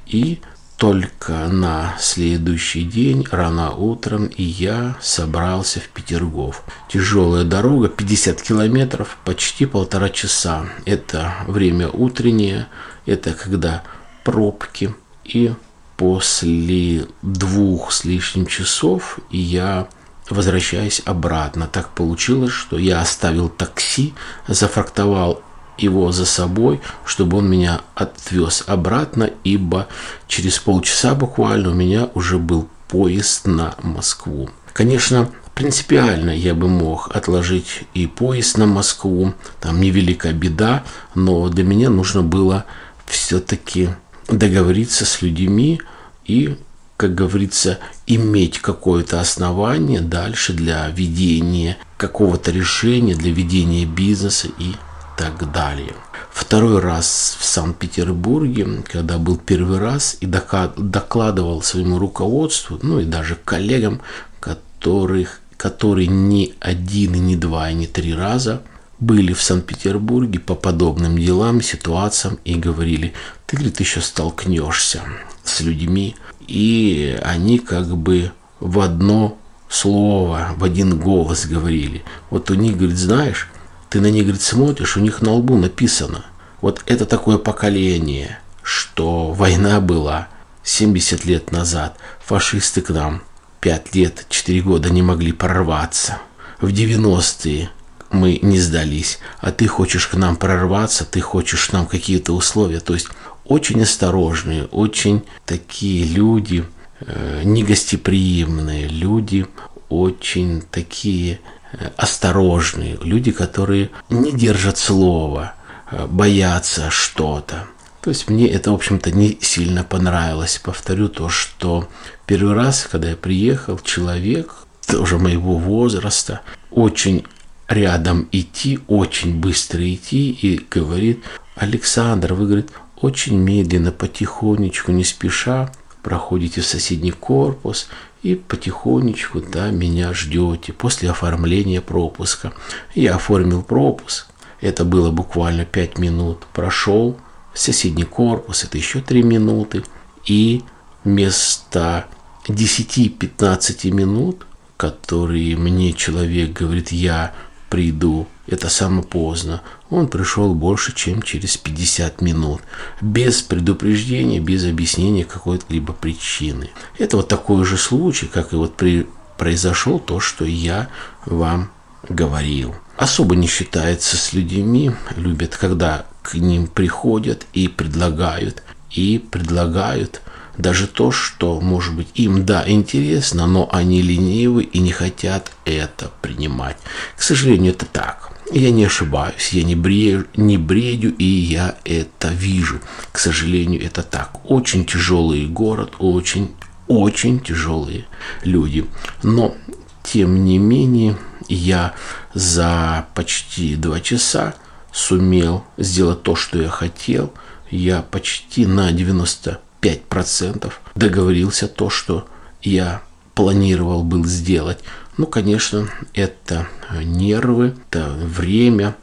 и 0.05 0.39
только 0.77 1.47
на 1.47 1.95
следующий 1.99 2.83
день, 2.83 3.25
рано 3.31 3.71
утром, 3.71 4.27
и 4.27 4.43
я 4.43 4.95
собрался 5.01 5.79
в 5.79 5.89
Петергоф. 5.89 6.63
Тяжелая 6.87 7.43
дорога, 7.43 7.89
50 7.89 8.41
километров, 8.41 9.17
почти 9.25 9.65
полтора 9.65 10.09
часа. 10.09 10.67
Это 10.85 11.33
время 11.47 11.89
утреннее, 11.89 12.67
это 13.07 13.33
когда 13.33 13.83
пробки. 14.23 14.93
И 15.25 15.51
после 15.97 17.07
двух 17.23 17.91
с 17.91 18.05
лишним 18.05 18.45
часов 18.45 19.19
я 19.31 19.89
возвращаясь 20.29 21.01
обратно. 21.05 21.67
Так 21.67 21.89
получилось, 21.89 22.51
что 22.51 22.77
я 22.77 23.01
оставил 23.01 23.49
такси, 23.49 24.13
зафрактовал 24.47 25.41
его 25.77 26.11
за 26.11 26.25
собой, 26.25 26.81
чтобы 27.05 27.37
он 27.37 27.49
меня 27.49 27.81
отвез 27.95 28.63
обратно, 28.67 29.29
ибо 29.43 29.87
через 30.27 30.59
полчаса 30.59 31.13
буквально 31.15 31.69
у 31.71 31.73
меня 31.73 32.09
уже 32.13 32.37
был 32.37 32.67
поезд 32.87 33.45
на 33.45 33.75
Москву. 33.81 34.49
Конечно, 34.73 35.29
принципиально 35.53 36.31
я 36.31 36.53
бы 36.53 36.67
мог 36.67 37.15
отложить 37.15 37.83
и 37.93 38.07
поезд 38.07 38.57
на 38.57 38.65
Москву, 38.65 39.33
там 39.59 39.81
невелика 39.81 40.31
беда, 40.33 40.83
но 41.15 41.49
для 41.49 41.63
меня 41.63 41.89
нужно 41.89 42.21
было 42.21 42.65
все-таки 43.05 43.89
договориться 44.27 45.05
с 45.05 45.21
людьми 45.21 45.81
и 46.25 46.57
как 46.97 47.13
говорится, 47.13 47.77
иметь 48.07 48.59
какое-то 48.59 49.21
основание 49.21 50.01
дальше 50.01 50.53
для 50.53 50.89
ведения 50.89 51.77
какого-то 51.95 52.51
решения, 52.51 53.15
для 53.15 53.31
ведения 53.31 53.85
бизнеса 53.85 54.47
и 54.57 54.73
так 55.15 55.51
далее. 55.51 55.93
Второй 56.31 56.79
раз 56.79 57.37
в 57.39 57.45
Санкт-Петербурге, 57.45 58.83
когда 58.91 59.17
был 59.17 59.37
первый 59.37 59.79
раз 59.79 60.17
и 60.21 60.25
докладывал 60.25 61.61
своему 61.61 61.99
руководству, 61.99 62.79
ну 62.81 62.99
и 62.99 63.05
даже 63.05 63.37
коллегам, 63.45 64.01
которых, 64.39 65.39
которые 65.55 66.07
не 66.07 66.53
один, 66.59 67.13
не 67.13 67.35
два, 67.35 67.71
не 67.71 67.87
три 67.87 68.13
раза 68.13 68.63
были 68.99 69.33
в 69.33 69.41
Санкт-Петербурге 69.41 70.39
по 70.39 70.55
подобным 70.55 71.17
делам, 71.17 71.61
ситуациям 71.61 72.39
и 72.45 72.55
говорили, 72.55 73.13
ты, 73.45 73.57
говорит, 73.57 73.79
еще 73.79 74.01
столкнешься 74.01 75.01
с 75.43 75.61
людьми, 75.61 76.15
и 76.47 77.19
они 77.23 77.59
как 77.59 77.87
бы 77.95 78.31
в 78.59 78.79
одно 78.79 79.37
слово, 79.69 80.53
в 80.57 80.63
один 80.63 80.97
голос 80.99 81.45
говорили. 81.45 82.03
Вот 82.29 82.49
у 82.49 82.55
них, 82.55 82.77
говорит, 82.77 82.97
знаешь, 82.97 83.49
ты 83.89 84.01
на 84.01 84.09
них, 84.09 84.23
говорит, 84.23 84.41
смотришь, 84.41 84.97
у 84.97 85.01
них 85.01 85.21
на 85.21 85.33
лбу 85.33 85.57
написано. 85.57 86.25
Вот 86.61 86.81
это 86.85 87.05
такое 87.05 87.37
поколение, 87.37 88.39
что 88.63 89.31
война 89.31 89.79
была 89.79 90.27
70 90.63 91.25
лет 91.25 91.51
назад. 91.51 91.97
Фашисты 92.25 92.81
к 92.81 92.89
нам 92.89 93.21
5 93.61 93.95
лет, 93.95 94.25
4 94.29 94.61
года 94.61 94.89
не 94.89 95.01
могли 95.01 95.31
прорваться. 95.31 96.17
В 96.59 96.67
90-е 96.67 97.69
мы 98.09 98.39
не 98.41 98.59
сдались, 98.59 99.19
а 99.39 99.51
ты 99.51 99.67
хочешь 99.67 100.07
к 100.07 100.15
нам 100.15 100.35
прорваться, 100.35 101.05
ты 101.05 101.21
хочешь 101.21 101.71
нам 101.71 101.85
какие-то 101.85 102.33
условия. 102.33 102.79
То 102.79 102.93
есть 102.93 103.07
очень 103.47 103.81
осторожные, 103.81 104.65
очень 104.65 105.23
такие 105.45 106.05
люди, 106.05 106.65
э, 107.01 107.41
негостеприимные, 107.43 108.87
люди 108.87 109.45
очень 109.89 110.61
такие 110.61 111.39
э, 111.71 111.89
осторожные, 111.95 112.97
люди, 113.01 113.31
которые 113.31 113.89
не 114.09 114.31
держат 114.31 114.77
слова, 114.77 115.55
э, 115.91 116.05
боятся 116.07 116.89
что-то. 116.89 117.67
То 118.01 118.09
есть 118.09 118.29
мне 118.29 118.47
это, 118.47 118.71
в 118.71 118.75
общем-то, 118.75 119.11
не 119.11 119.37
сильно 119.41 119.83
понравилось. 119.83 120.61
Повторю 120.63 121.09
то, 121.09 121.29
что 121.29 121.89
первый 122.25 122.53
раз, 122.53 122.87
когда 122.89 123.09
я 123.09 123.15
приехал, 123.15 123.79
человек 123.79 124.55
тоже 124.85 125.17
моего 125.17 125.57
возраста, 125.57 126.41
очень 126.71 127.25
рядом 127.67 128.29
идти, 128.31 128.79
очень 128.87 129.39
быстро 129.39 129.93
идти 129.93 130.31
и 130.31 130.57
говорит, 130.69 131.21
Александр, 131.55 132.33
вы, 132.33 132.45
говорит, 132.45 132.69
очень 133.01 133.37
медленно, 133.37 133.91
потихонечку, 133.91 134.91
не 134.91 135.03
спеша 135.03 135.71
проходите 136.07 136.61
в 136.61 136.65
соседний 136.65 137.11
корпус 137.11 137.89
и 138.23 138.35
потихонечку 138.35 139.41
да, 139.41 139.71
меня 139.71 140.13
ждете 140.13 140.71
после 140.71 141.09
оформления 141.09 141.81
пропуска. 141.81 142.53
Я 142.95 143.15
оформил 143.15 143.61
пропуск, 143.61 144.27
это 144.61 144.85
было 144.85 145.11
буквально 145.11 145.65
5 145.65 145.97
минут, 145.97 146.45
прошел 146.53 147.17
в 147.53 147.59
соседний 147.59 148.05
корпус, 148.05 148.63
это 148.63 148.77
еще 148.77 149.01
3 149.01 149.21
минуты, 149.21 149.83
и 150.25 150.63
вместо 151.03 152.05
10-15 152.47 153.91
минут, 153.91 154.45
которые 154.77 155.57
мне 155.57 155.91
человек 155.91 156.53
говорит, 156.53 156.93
я 156.93 157.33
приду, 157.69 158.27
это 158.47 158.69
самое 158.69 159.03
поздно. 159.03 159.61
Он 159.89 160.07
пришел 160.07 160.53
больше, 160.53 160.95
чем 160.95 161.21
через 161.21 161.57
50 161.57 162.21
минут. 162.21 162.61
Без 163.01 163.41
предупреждения, 163.41 164.39
без 164.39 164.65
объяснения 164.65 165.25
какой-либо 165.25 165.93
причины. 165.93 166.69
Это 166.97 167.17
вот 167.17 167.27
такой 167.27 167.65
же 167.65 167.77
случай, 167.77 168.25
как 168.25 168.53
и 168.53 168.55
вот 168.55 168.75
при, 168.75 169.07
произошел 169.37 169.99
то, 169.99 170.19
что 170.19 170.45
я 170.45 170.89
вам 171.25 171.69
говорил. 172.07 172.73
Особо 172.95 173.35
не 173.35 173.47
считается 173.47 174.17
с 174.17 174.33
людьми, 174.33 174.91
любят, 175.15 175.55
когда 175.57 176.05
к 176.23 176.35
ним 176.35 176.67
приходят 176.67 177.45
и 177.53 177.67
предлагают, 177.67 178.63
и 178.89 179.19
предлагают 179.19 180.21
даже 180.57 180.87
то, 180.87 181.11
что, 181.11 181.59
может 181.61 181.95
быть, 181.95 182.07
им, 182.15 182.45
да, 182.45 182.63
интересно, 182.67 183.45
но 183.45 183.69
они 183.71 184.01
ленивы 184.01 184.63
и 184.63 184.79
не 184.79 184.91
хотят 184.91 185.51
это 185.65 186.11
принимать. 186.21 186.77
К 187.15 187.21
сожалению, 187.21 187.73
это 187.73 187.85
так. 187.85 188.31
Я 188.51 188.71
не 188.71 188.85
ошибаюсь, 188.85 189.49
я 189.51 189.63
не, 189.63 189.75
брею, 189.75 190.27
не 190.35 190.57
бредю, 190.57 191.09
и 191.09 191.25
я 191.25 191.75
это 191.83 192.29
вижу. 192.29 192.79
К 193.11 193.19
сожалению, 193.19 193.83
это 193.83 194.03
так. 194.03 194.39
Очень 194.49 194.85
тяжелый 194.85 195.45
город, 195.47 195.95
очень, 195.99 196.55
очень 196.87 197.39
тяжелые 197.39 198.05
люди. 198.43 198.85
Но, 199.21 199.55
тем 200.03 200.45
не 200.45 200.59
менее, 200.59 201.17
я 201.49 201.93
за 202.33 203.07
почти 203.15 203.75
два 203.75 203.99
часа 203.99 204.55
сумел 204.93 205.65
сделать 205.77 206.23
то, 206.23 206.35
что 206.35 206.61
я 206.61 206.69
хотел. 206.69 207.33
Я 207.69 208.01
почти 208.01 208.65
на 208.65 208.91
90 208.91 209.59
5% 209.81 210.71
договорился 210.95 211.67
то, 211.67 211.89
что 211.89 212.27
я 212.61 213.01
планировал 213.35 214.03
был 214.03 214.25
сделать. 214.25 214.79
Ну, 215.17 215.25
конечно, 215.25 215.89
это 216.13 216.67
нервы, 217.03 217.75
это 217.89 218.09
время. 218.09 218.95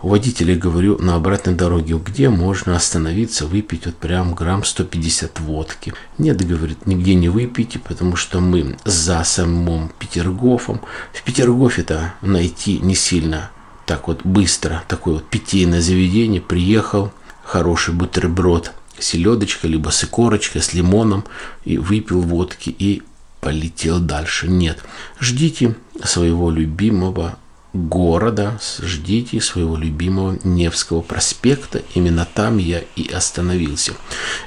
У 0.00 0.10
водителей 0.10 0.54
говорю 0.54 0.96
на 0.98 1.16
обратной 1.16 1.54
дороге, 1.54 1.98
где 1.98 2.28
можно 2.28 2.76
остановиться, 2.76 3.46
выпить 3.46 3.86
вот 3.86 3.96
прям 3.96 4.34
грамм 4.34 4.62
150 4.62 5.40
водки. 5.40 5.92
Нет, 6.16 6.46
говорит, 6.46 6.86
нигде 6.86 7.16
не 7.16 7.28
выпейте, 7.28 7.80
потому 7.80 8.14
что 8.14 8.38
мы 8.38 8.76
за 8.84 9.24
самым 9.24 9.90
Петергофом. 9.98 10.80
В 11.12 11.24
Петергофе-то 11.24 12.14
найти 12.22 12.78
не 12.78 12.94
сильно 12.94 13.50
так 13.86 14.06
вот 14.06 14.24
быстро, 14.24 14.84
такое 14.86 15.14
вот 15.14 15.28
питейное 15.28 15.80
заведение. 15.80 16.40
Приехал, 16.40 17.10
хороший 17.42 17.94
бутерброд 17.94 18.70
селедочка, 19.00 19.66
либо 19.66 19.90
с 19.90 20.04
икорочкой, 20.04 20.62
с 20.62 20.74
лимоном, 20.74 21.24
и 21.64 21.78
выпил 21.78 22.20
водки 22.20 22.74
и 22.78 23.02
полетел 23.40 24.00
дальше. 24.00 24.48
Нет, 24.48 24.78
ждите 25.20 25.76
своего 26.02 26.50
любимого 26.50 27.38
города, 27.72 28.58
ждите 28.80 29.40
своего 29.40 29.76
любимого 29.76 30.38
Невского 30.44 31.00
проспекта. 31.00 31.82
Именно 31.94 32.26
там 32.32 32.58
я 32.58 32.82
и 32.96 33.08
остановился. 33.08 33.92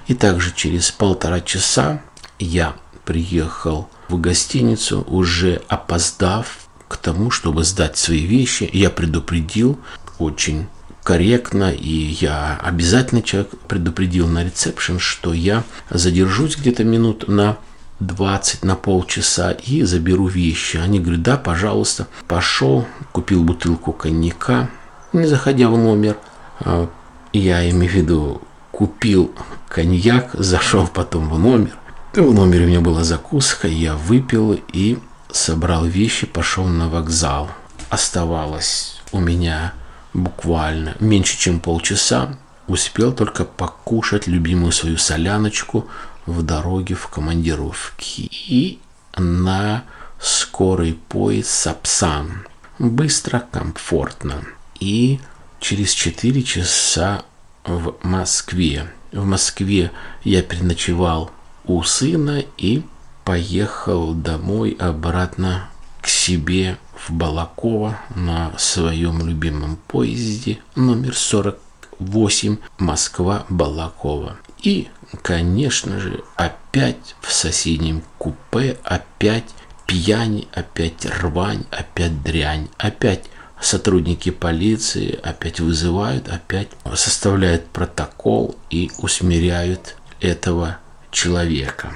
И 0.08 0.14
также 0.14 0.54
через 0.54 0.92
полтора 0.92 1.40
часа 1.42 2.02
я 2.40 2.76
приехал 3.06 3.90
в 4.10 4.20
гостиницу, 4.20 5.02
уже 5.08 5.62
опоздав 5.68 6.68
к 6.88 6.98
тому, 6.98 7.32
чтобы 7.32 7.64
сдать 7.64 7.98
свои 7.98 8.26
вещи. 8.26 8.70
Я 8.74 8.90
предупредил 8.90 9.80
очень 10.20 10.68
корректно, 11.04 11.72
и 11.72 11.90
я 11.90 12.60
обязательно 12.62 13.22
человек 13.22 13.50
предупредил 13.68 14.28
на 14.28 14.44
ресепшн, 14.44 15.00
что 15.00 15.34
я 15.34 15.64
задержусь 15.90 16.58
где-то 16.58 16.84
минут 16.84 17.28
на 17.28 17.58
20 18.02 18.66
на 18.66 18.76
полчаса 18.76 19.52
и 19.52 19.84
заберу 19.84 20.28
вещи. 20.28 20.78
Они 20.78 21.00
говорят, 21.00 21.22
да, 21.22 21.38
пожалуйста. 21.38 22.08
Пошел, 22.28 22.86
купил 23.12 23.44
бутылку 23.44 23.94
коньяка, 23.94 24.70
не 25.14 25.26
заходя 25.28 25.70
в 25.70 25.78
номер. 25.78 26.18
А, 26.60 26.90
я 27.32 27.70
имею 27.70 27.92
в 27.92 27.96
виду, 27.96 28.42
купил 28.72 29.32
коньяк, 29.70 30.32
зашел 30.34 30.88
потом 30.88 31.30
в 31.30 31.40
номер. 31.40 31.78
В 32.14 32.34
номере 32.34 32.66
у 32.66 32.68
меня 32.68 32.82
была 32.82 33.04
закуска, 33.04 33.68
я 33.68 33.96
выпил 33.96 34.60
и 34.74 34.98
собрал 35.32 35.86
вещи, 35.86 36.26
пошел 36.26 36.66
на 36.66 36.90
вокзал. 36.90 37.50
Оставалось 37.90 39.02
у 39.12 39.20
меня 39.20 39.74
буквально 40.14 40.96
меньше, 41.00 41.38
чем 41.38 41.60
полчаса. 41.60 42.36
Успел 42.68 43.12
только 43.12 43.44
покушать 43.44 44.28
любимую 44.28 44.72
свою 44.72 44.98
соляночку– 44.98 45.88
в 46.26 46.44
дороге 46.44 46.96
в 46.96 47.08
командировке 47.08 48.28
и 48.32 48.80
на 49.18 49.84
скорый 50.20 50.94
поезд 50.94 51.50
Сапсан. 51.50 52.46
Быстро, 52.80 53.44
комфортно. 53.52 54.44
И 54.80 55.20
через 55.60 55.92
4 55.94 56.44
часа 56.44 57.24
в 57.64 57.96
Москве. 58.04 58.92
В 59.12 59.26
Москве 59.26 59.92
я 60.24 60.42
переночевал 60.42 61.32
у 61.66 61.84
сына 61.84 62.44
и 62.58 62.84
поехал 63.24 64.14
домой 64.14 64.76
обратно 64.80 65.70
к 66.02 66.08
себе 66.08 66.78
в 66.96 67.12
Балаково 67.12 67.98
на 68.16 68.54
своем 68.58 69.26
любимом 69.28 69.78
поезде 69.88 70.60
номер 70.76 71.16
48 71.16 72.58
Москва-Балаково. 72.80 74.38
И 74.64 74.88
конечно 75.22 76.00
же, 76.00 76.24
опять 76.36 77.16
в 77.22 77.32
соседнем 77.32 78.04
купе, 78.18 78.78
опять 78.84 79.46
пьянь, 79.86 80.48
опять 80.54 81.06
рвань, 81.06 81.66
опять 81.72 82.24
дрянь, 82.24 82.70
опять 82.78 83.26
сотрудники 83.62 84.32
полиции 84.32 85.20
опять 85.22 85.60
вызывают, 85.60 86.28
опять 86.28 86.70
составляют 86.96 87.68
протокол 87.68 88.56
и 88.70 88.92
усмиряют 88.98 89.96
этого 90.20 90.80
человека. 91.12 91.94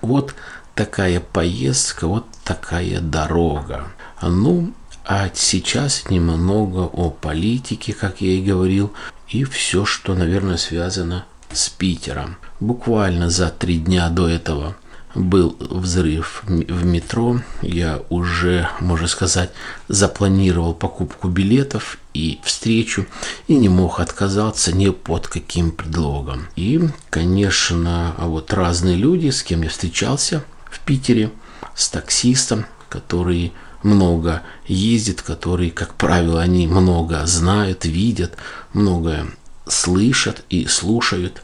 Вот 0.00 0.34
такая 0.74 1.20
поездка, 1.20 2.06
вот 2.06 2.26
такая 2.44 3.00
дорога. 3.00 3.88
Ну, 4.20 4.74
а 5.04 5.30
сейчас 5.34 6.10
немного 6.10 6.80
о 6.80 7.10
политике, 7.10 7.92
как 7.92 8.20
я 8.20 8.32
и 8.32 8.42
говорил, 8.42 8.92
и 9.28 9.44
все, 9.44 9.84
что, 9.84 10.14
наверное, 10.14 10.56
связано 10.56 11.26
с 11.52 11.68
Питером. 11.68 12.36
Буквально 12.60 13.30
за 13.30 13.50
три 13.50 13.78
дня 13.78 14.08
до 14.08 14.28
этого 14.28 14.76
был 15.14 15.56
взрыв 15.60 16.42
в 16.46 16.84
метро. 16.84 17.40
Я 17.62 18.02
уже, 18.10 18.68
можно 18.80 19.06
сказать, 19.06 19.50
запланировал 19.88 20.74
покупку 20.74 21.28
билетов 21.28 21.98
и 22.14 22.40
встречу 22.42 23.06
и 23.48 23.56
не 23.56 23.68
мог 23.68 24.00
отказаться 24.00 24.74
ни 24.74 24.88
под 24.90 25.28
каким 25.28 25.70
предлогом. 25.70 26.46
И, 26.56 26.80
конечно, 27.10 28.14
вот 28.18 28.52
разные 28.52 28.96
люди, 28.96 29.30
с 29.30 29.42
кем 29.42 29.62
я 29.62 29.68
встречался 29.68 30.44
в 30.70 30.80
Питере, 30.80 31.30
с 31.74 31.88
таксистом, 31.88 32.66
который 32.88 33.52
много 33.82 34.42
ездит, 34.66 35.22
который, 35.22 35.70
как 35.70 35.94
правило, 35.94 36.40
они 36.40 36.66
много 36.66 37.24
знают, 37.26 37.84
видят, 37.84 38.36
многое 38.72 39.26
слышат 39.66 40.44
и 40.50 40.66
слушают. 40.66 41.42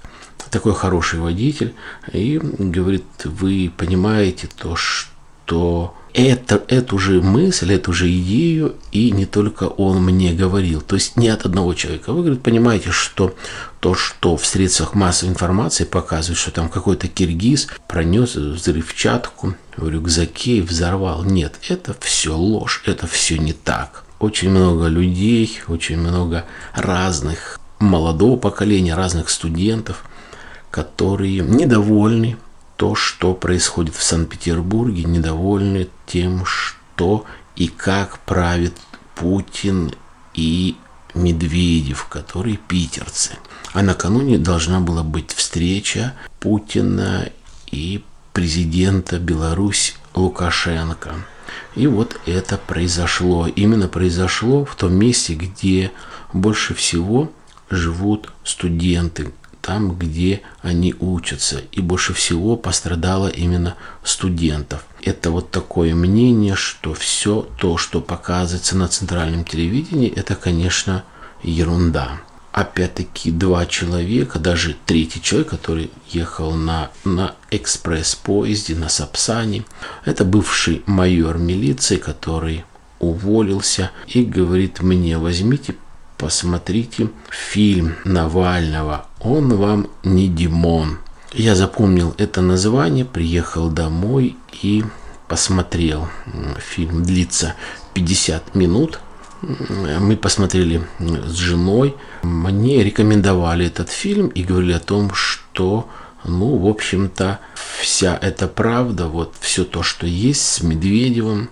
Такой 0.50 0.74
хороший 0.74 1.20
водитель. 1.20 1.74
И 2.12 2.38
говорит, 2.38 3.04
вы 3.24 3.72
понимаете 3.76 4.48
то, 4.56 4.76
что 4.76 5.94
это, 6.12 6.62
эту 6.68 6.98
же 6.98 7.22
мысль, 7.22 7.72
эту 7.72 7.92
же 7.92 8.10
идею, 8.10 8.74
и 8.90 9.10
не 9.12 9.26
только 9.26 9.64
он 9.64 10.02
мне 10.02 10.32
говорил, 10.32 10.80
то 10.80 10.96
есть 10.96 11.16
не 11.16 11.28
от 11.28 11.46
одного 11.46 11.74
человека. 11.74 12.12
Вы, 12.12 12.22
говорит, 12.22 12.42
понимаете, 12.42 12.90
что 12.90 13.34
то, 13.78 13.94
что 13.94 14.36
в 14.36 14.44
средствах 14.44 14.94
массовой 14.94 15.30
информации 15.30 15.84
показывает, 15.84 16.38
что 16.38 16.50
там 16.50 16.68
какой-то 16.68 17.06
киргиз 17.08 17.68
пронес 17.86 18.34
взрывчатку 18.34 19.54
в 19.76 19.88
рюкзаке 19.88 20.58
и 20.58 20.62
взорвал. 20.62 21.24
Нет, 21.24 21.54
это 21.68 21.94
все 22.00 22.36
ложь, 22.36 22.82
это 22.86 23.06
все 23.06 23.38
не 23.38 23.52
так. 23.52 24.04
Очень 24.18 24.50
много 24.50 24.88
людей, 24.88 25.60
очень 25.68 25.98
много 25.98 26.44
разных 26.74 27.60
молодого 27.78 28.36
поколения, 28.36 28.94
разных 28.94 29.30
студентов, 29.30 30.04
которые 30.70 31.40
недовольны 31.40 32.36
то, 32.76 32.94
что 32.94 33.34
происходит 33.34 33.94
в 33.94 34.02
Санкт-Петербурге, 34.02 35.04
недовольны 35.04 35.88
тем, 36.06 36.44
что 36.46 37.24
и 37.56 37.68
как 37.68 38.20
правит 38.20 38.74
Путин 39.14 39.92
и 40.34 40.76
Медведев, 41.14 42.06
которые 42.06 42.56
питерцы. 42.56 43.32
А 43.72 43.82
накануне 43.82 44.38
должна 44.38 44.80
была 44.80 45.02
быть 45.02 45.32
встреча 45.32 46.14
Путина 46.38 47.28
и 47.70 48.02
президента 48.32 49.18
Беларусь 49.18 49.96
Лукашенко. 50.14 51.14
И 51.74 51.86
вот 51.86 52.18
это 52.26 52.56
произошло. 52.56 53.46
Именно 53.46 53.88
произошло 53.88 54.64
в 54.64 54.74
том 54.76 54.94
месте, 54.94 55.34
где 55.34 55.92
больше 56.32 56.74
всего 56.74 57.30
живут 57.68 58.32
студенты, 58.44 59.32
там, 59.60 59.96
где 59.96 60.42
они 60.62 60.94
учатся. 60.98 61.62
И 61.72 61.80
больше 61.80 62.12
всего 62.14 62.56
пострадало 62.56 63.28
именно 63.28 63.76
студентов. 64.02 64.84
Это 65.02 65.30
вот 65.30 65.50
такое 65.50 65.94
мнение, 65.94 66.56
что 66.56 66.94
все 66.94 67.48
то, 67.58 67.76
что 67.76 68.00
показывается 68.00 68.76
на 68.76 68.88
центральном 68.88 69.44
телевидении, 69.44 70.12
это, 70.14 70.34
конечно, 70.34 71.04
ерунда. 71.42 72.20
Опять-таки 72.52 73.30
два 73.30 73.64
человека, 73.64 74.40
даже 74.40 74.76
третий 74.84 75.22
человек, 75.22 75.50
который 75.50 75.90
ехал 76.08 76.52
на, 76.52 76.90
на 77.04 77.36
экспресс-поезде, 77.52 78.74
на 78.74 78.88
Сапсане, 78.88 79.64
это 80.04 80.24
бывший 80.24 80.82
майор 80.86 81.38
милиции, 81.38 81.96
который 81.96 82.64
уволился 82.98 83.92
и 84.08 84.24
говорит 84.24 84.82
мне, 84.82 85.16
возьмите 85.16 85.76
посмотрите 86.20 87.08
фильм 87.30 87.96
Навального. 88.04 89.06
Он 89.20 89.56
вам 89.56 89.88
не 90.04 90.28
Димон. 90.28 90.98
Я 91.32 91.54
запомнил 91.54 92.14
это 92.18 92.42
название, 92.42 93.06
приехал 93.06 93.70
домой 93.70 94.36
и 94.60 94.84
посмотрел. 95.28 96.08
Фильм 96.58 97.04
длится 97.04 97.54
50 97.94 98.54
минут. 98.54 99.00
Мы 99.40 100.16
посмотрели 100.18 100.86
с 100.98 101.32
женой. 101.36 101.96
Мне 102.22 102.84
рекомендовали 102.84 103.64
этот 103.66 103.88
фильм 103.88 104.28
и 104.28 104.42
говорили 104.42 104.74
о 104.74 104.80
том, 104.80 105.14
что 105.14 105.88
ну, 106.24 106.58
в 106.58 106.66
общем-то, 106.68 107.40
вся 107.80 108.18
эта 108.20 108.46
правда, 108.46 109.06
вот 109.06 109.34
все 109.40 109.64
то, 109.64 109.82
что 109.82 110.06
есть 110.06 110.42
с 110.42 110.62
Медведевым, 110.62 111.48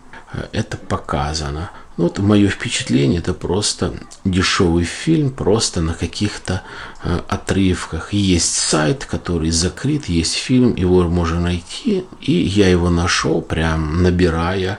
это 0.53 0.77
показано. 0.77 1.71
Ну, 1.99 2.05
вот 2.05 2.21
мое 2.21 2.49
впечатление, 2.49 3.19
это 3.19 3.35
просто 3.35 3.93
дешевый 4.25 4.85
фильм, 4.85 5.31
просто 5.31 5.81
на 5.81 5.95
каких-то 5.95 6.63
э, 7.03 7.21
отрывках. 7.27 8.13
Есть 8.13 8.55
сайт, 8.55 9.05
который 9.05 9.51
закрыт, 9.51 10.09
есть 10.09 10.35
фильм, 10.35 10.77
его 10.77 11.03
можно 11.09 11.41
найти. 11.41 12.05
И 12.21 12.33
я 12.33 12.69
его 12.69 12.89
нашел, 12.89 13.43
прям 13.43 14.05
набирая 14.05 14.79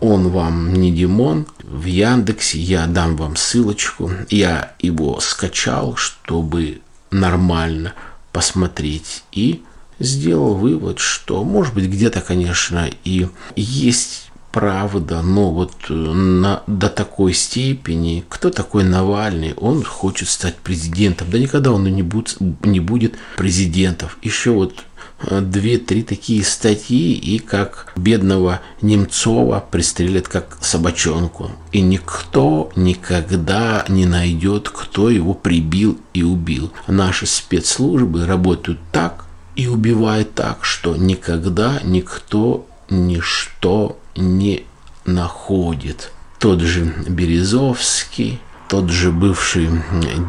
«Он 0.00 0.28
вам 0.28 0.72
не 0.74 0.92
Димон» 0.92 1.46
в 1.64 1.84
Яндексе. 1.86 2.60
Я 2.60 2.86
дам 2.86 3.16
вам 3.16 3.34
ссылочку. 3.34 4.12
Я 4.30 4.72
его 4.78 5.18
скачал, 5.18 5.96
чтобы 5.96 6.80
нормально 7.10 7.94
посмотреть. 8.30 9.24
И 9.32 9.64
сделал 9.98 10.54
вывод, 10.54 11.00
что, 11.00 11.42
может 11.42 11.74
быть, 11.74 11.86
где-то, 11.86 12.20
конечно, 12.20 12.88
и 13.02 13.26
есть 13.56 14.31
правда, 14.52 15.22
но 15.22 15.50
вот 15.50 15.72
э, 15.88 15.92
на, 15.92 16.62
до 16.66 16.88
такой 16.88 17.32
степени, 17.32 18.24
кто 18.28 18.50
такой 18.50 18.84
Навальный, 18.84 19.54
он 19.54 19.82
хочет 19.82 20.28
стать 20.28 20.56
президентом. 20.56 21.28
Да 21.30 21.38
никогда 21.38 21.72
он 21.72 21.84
не 21.84 22.02
будет, 22.02 22.36
не 22.62 22.78
будет 22.78 23.14
президентов. 23.36 24.18
Еще 24.22 24.50
вот 24.50 24.84
э, 25.22 25.40
две-три 25.40 26.02
такие 26.02 26.44
статьи, 26.44 27.14
и 27.14 27.38
как 27.38 27.92
бедного 27.96 28.60
Немцова 28.82 29.64
пристрелят 29.70 30.28
как 30.28 30.58
собачонку. 30.60 31.50
И 31.72 31.80
никто 31.80 32.70
никогда 32.76 33.84
не 33.88 34.04
найдет, 34.04 34.68
кто 34.68 35.08
его 35.08 35.32
прибил 35.32 35.98
и 36.12 36.22
убил. 36.22 36.72
Наши 36.86 37.26
спецслужбы 37.26 38.26
работают 38.26 38.78
так 38.92 39.24
и 39.56 39.66
убивают 39.66 40.34
так, 40.34 40.64
что 40.64 40.94
никогда 40.96 41.80
никто 41.84 42.66
ничто 42.90 43.98
не 44.16 44.64
находит. 45.04 46.12
Тот 46.38 46.60
же 46.60 46.84
Березовский, 47.08 48.40
тот 48.68 48.90
же 48.90 49.10
бывший 49.10 49.68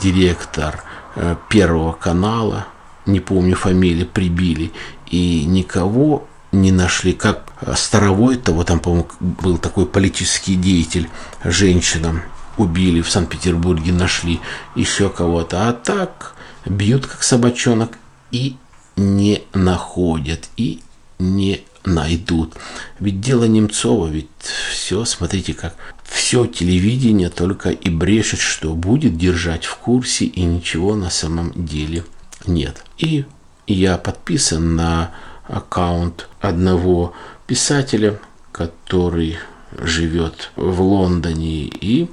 директор 0.02 0.84
э, 1.16 1.36
Первого 1.50 1.94
канала, 1.94 2.68
не 3.06 3.20
помню 3.20 3.56
фамилии, 3.56 4.04
прибили, 4.04 4.72
и 5.08 5.46
никого 5.46 6.28
не 6.52 6.72
нашли, 6.72 7.14
как 7.14 7.52
Старовой, 7.76 8.38
того 8.38 8.64
там, 8.64 8.80
по-моему, 8.80 9.08
был 9.20 9.58
такой 9.58 9.86
политический 9.86 10.56
деятель, 10.56 11.10
женщина, 11.44 12.24
убили 12.58 13.02
в 13.02 13.10
Санкт-Петербурге, 13.10 13.92
нашли 13.92 14.40
еще 14.76 15.10
кого-то, 15.10 15.68
а 15.68 15.74
так 15.74 16.36
бьют 16.66 17.08
как 17.08 17.24
собачонок 17.24 17.98
и 18.32 18.58
не 18.96 19.44
находят, 19.54 20.50
и 20.58 20.82
не 21.20 21.64
найдут. 21.86 22.54
Ведь 23.00 23.22
дело 23.22 23.46
Немцова, 23.46 24.08
ведь 24.08 24.28
все, 24.72 25.06
смотрите 25.06 25.54
как, 25.54 25.76
все 26.04 26.46
телевидение 26.46 27.30
только 27.30 27.70
и 27.70 27.90
брешет, 27.90 28.40
что 28.40 28.74
будет 28.74 29.18
держать 29.18 29.66
в 29.66 29.76
курсе, 29.78 30.26
и 30.26 30.44
ничего 30.44 30.96
на 30.96 31.10
самом 31.10 31.52
деле 31.56 32.04
нет. 32.46 32.84
И 32.98 33.26
я 33.68 33.98
подписан 33.98 34.76
на 34.76 35.12
аккаунт 35.48 36.28
одного 36.40 37.14
писателя, 37.48 38.20
который 38.52 39.38
живет 39.78 40.52
в 40.56 40.82
Лондоне, 40.82 41.64
и 41.66 42.10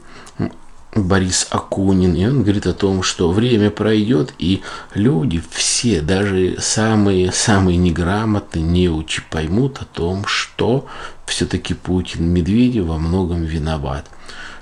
Борис 0.95 1.47
Акунин, 1.51 2.15
и 2.15 2.27
он 2.27 2.43
говорит 2.43 2.67
о 2.67 2.73
том, 2.73 3.03
что 3.03 3.31
время 3.31 3.71
пройдет, 3.71 4.35
и 4.39 4.63
люди 4.95 5.43
все, 5.51 6.01
даже 6.01 6.57
самые-самые 6.59 7.77
неграмотные, 7.77 8.65
неучи, 8.65 9.23
поймут 9.31 9.79
о 9.81 9.85
том, 9.85 10.25
что 10.27 10.87
все-таки 11.27 11.75
Путин 11.75 12.25
Медведев 12.29 12.87
во 12.87 12.99
многом 12.99 13.45
виноват. 13.45 14.07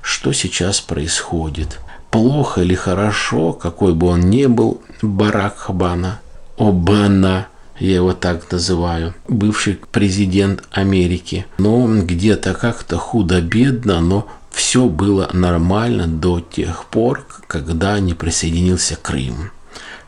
Что 0.02 0.32
сейчас 0.32 0.80
происходит? 0.80 1.80
Плохо 2.10 2.62
или 2.62 2.74
хорошо, 2.74 3.52
какой 3.52 3.94
бы 3.94 4.08
он 4.08 4.20
ни 4.20 4.46
был, 4.46 4.82
Барак 5.00 5.56
Хабана, 5.58 6.20
Обана, 6.58 7.48
я 7.78 7.96
его 7.96 8.12
так 8.12 8.50
называю, 8.50 9.14
бывший 9.28 9.78
президент 9.92 10.64
Америки. 10.70 11.46
Но 11.58 11.86
где-то 11.86 12.54
как-то 12.54 12.96
худо-бедно, 12.96 14.00
но 14.00 14.26
все 14.58 14.86
было 14.86 15.30
нормально 15.32 16.08
до 16.08 16.40
тех 16.40 16.86
пор, 16.86 17.24
когда 17.46 18.00
не 18.00 18.12
присоединился 18.12 18.96
Крым. 18.96 19.52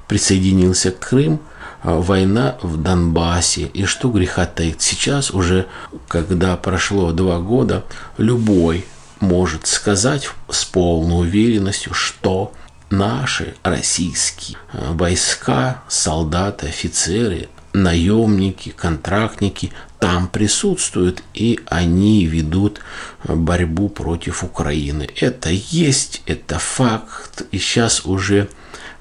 Присоединился 0.08 0.90
Крым, 0.90 1.40
а, 1.84 2.00
война 2.00 2.56
в 2.60 2.76
Донбассе. 2.82 3.70
И 3.72 3.84
что 3.84 4.10
греха 4.10 4.46
таить, 4.46 4.82
сейчас 4.82 5.30
уже, 5.30 5.68
когда 6.08 6.56
прошло 6.56 7.12
два 7.12 7.38
года, 7.38 7.84
любой 8.18 8.84
может 9.20 9.68
сказать 9.68 10.28
с 10.48 10.64
полной 10.64 11.20
уверенностью, 11.20 11.94
что 11.94 12.52
наши 12.90 13.54
российские 13.62 14.58
а, 14.72 14.94
войска, 14.94 15.84
солдаты, 15.86 16.66
офицеры, 16.66 17.48
наемники, 17.72 18.70
контрактники 18.70 19.72
там 19.98 20.28
присутствуют, 20.28 21.22
и 21.34 21.60
они 21.66 22.26
ведут 22.26 22.80
борьбу 23.24 23.88
против 23.88 24.42
Украины. 24.42 25.08
Это 25.16 25.50
есть, 25.50 26.22
это 26.26 26.58
факт, 26.58 27.42
и 27.52 27.58
сейчас 27.58 28.06
уже, 28.06 28.48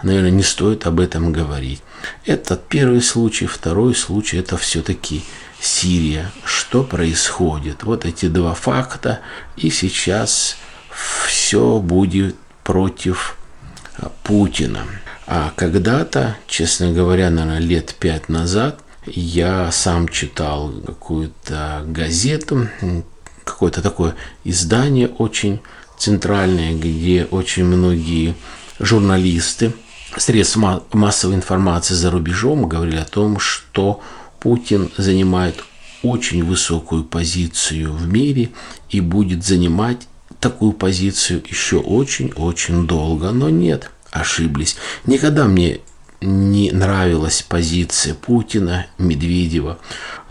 наверное, 0.04 0.32
не 0.32 0.44
стоит 0.44 0.86
об 0.86 1.00
этом 1.00 1.32
говорить. 1.32 1.82
Это 2.26 2.58
первый 2.58 3.02
случай, 3.02 3.46
второй 3.46 3.96
случай, 3.96 4.38
это 4.38 4.58
все-таки 4.58 5.24
Сирия. 5.62 6.32
Что 6.44 6.84
происходит? 6.84 7.84
Вот 7.84 8.06
эти 8.06 8.28
два 8.28 8.54
факта, 8.54 9.20
и 9.58 9.70
сейчас 9.70 10.58
все 11.26 11.80
будет 11.80 12.36
против 12.64 13.38
Путина. 14.24 14.86
А 15.32 15.54
когда-то, 15.56 16.38
честно 16.48 16.92
говоря, 16.92 17.30
наверное, 17.30 17.60
лет 17.60 17.94
пять 18.00 18.30
назад, 18.30 18.80
я 19.06 19.72
сам 19.72 20.08
читал 20.08 20.72
какую-то 20.84 21.84
газету, 21.86 22.68
какое-то 23.44 23.84
такое 23.84 24.16
издание 24.44 25.08
очень 25.08 25.62
центральное, 26.00 26.74
где 26.74 27.28
очень 27.30 27.66
многие 27.66 28.34
журналисты 28.80 29.72
средств 30.18 30.58
массовой 30.94 31.36
информации 31.36 31.94
за 31.94 32.10
рубежом 32.10 32.68
говорили 32.68 32.98
о 32.98 33.06
том, 33.06 33.38
что 33.38 34.02
Путин 34.40 34.90
занимает 34.98 35.64
очень 36.02 36.44
высокую 36.44 37.04
позицию 37.04 37.94
в 37.94 38.08
мире 38.08 38.50
и 38.90 39.00
будет 39.00 39.46
занимать 39.46 40.08
такую 40.40 40.72
позицию 40.72 41.44
еще 41.48 41.78
очень-очень 41.78 42.88
долго. 42.88 43.30
Но 43.30 43.52
нет, 43.52 43.92
ошиблись. 44.12 44.78
Никогда 45.06 45.46
мне 45.46 45.82
не 46.22 46.72
нравилась 46.72 47.42
позиция 47.42 48.14
Путина, 48.14 48.88
Медведева. 48.98 49.80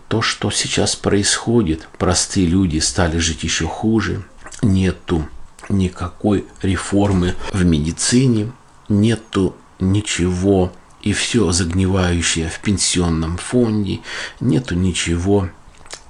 То, 0.08 0.22
что 0.22 0.50
сейчас 0.50 0.96
происходит, 0.96 1.88
простые 1.98 2.46
люди 2.46 2.78
стали 2.78 3.18
жить 3.18 3.42
еще 3.42 3.66
хуже, 3.66 4.24
нету 4.62 5.28
никакой 5.68 6.46
реформы 6.62 7.34
в 7.52 7.64
медицине, 7.64 8.52
нету 8.88 9.54
ничего 9.78 10.72
и 11.02 11.12
все 11.12 11.52
загнивающее 11.52 12.48
в 12.48 12.58
пенсионном 12.60 13.36
фонде, 13.36 14.00
нету 14.40 14.74
ничего 14.74 15.50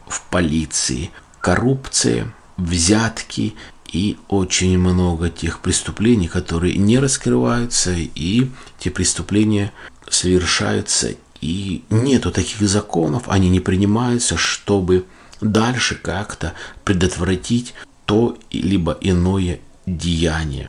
в 0.06 0.22
полиции. 0.30 1.10
Коррупция, 1.40 2.32
взятки 2.56 3.54
и 3.92 4.18
очень 4.28 4.78
много 4.78 5.30
тех 5.30 5.60
преступлений, 5.60 6.28
которые 6.28 6.76
не 6.76 6.98
раскрываются, 6.98 7.94
и 7.96 8.48
те 8.78 8.90
преступления 8.90 9.72
совершаются, 10.08 11.14
и 11.40 11.82
нету 11.90 12.30
таких 12.30 12.60
законов, 12.68 13.24
они 13.28 13.48
не 13.48 13.60
принимаются, 13.60 14.36
чтобы 14.36 15.06
дальше 15.40 15.94
как-то 15.94 16.54
предотвратить 16.84 17.74
то 18.06 18.36
либо 18.50 18.96
иное 19.00 19.60
деяние. 19.86 20.68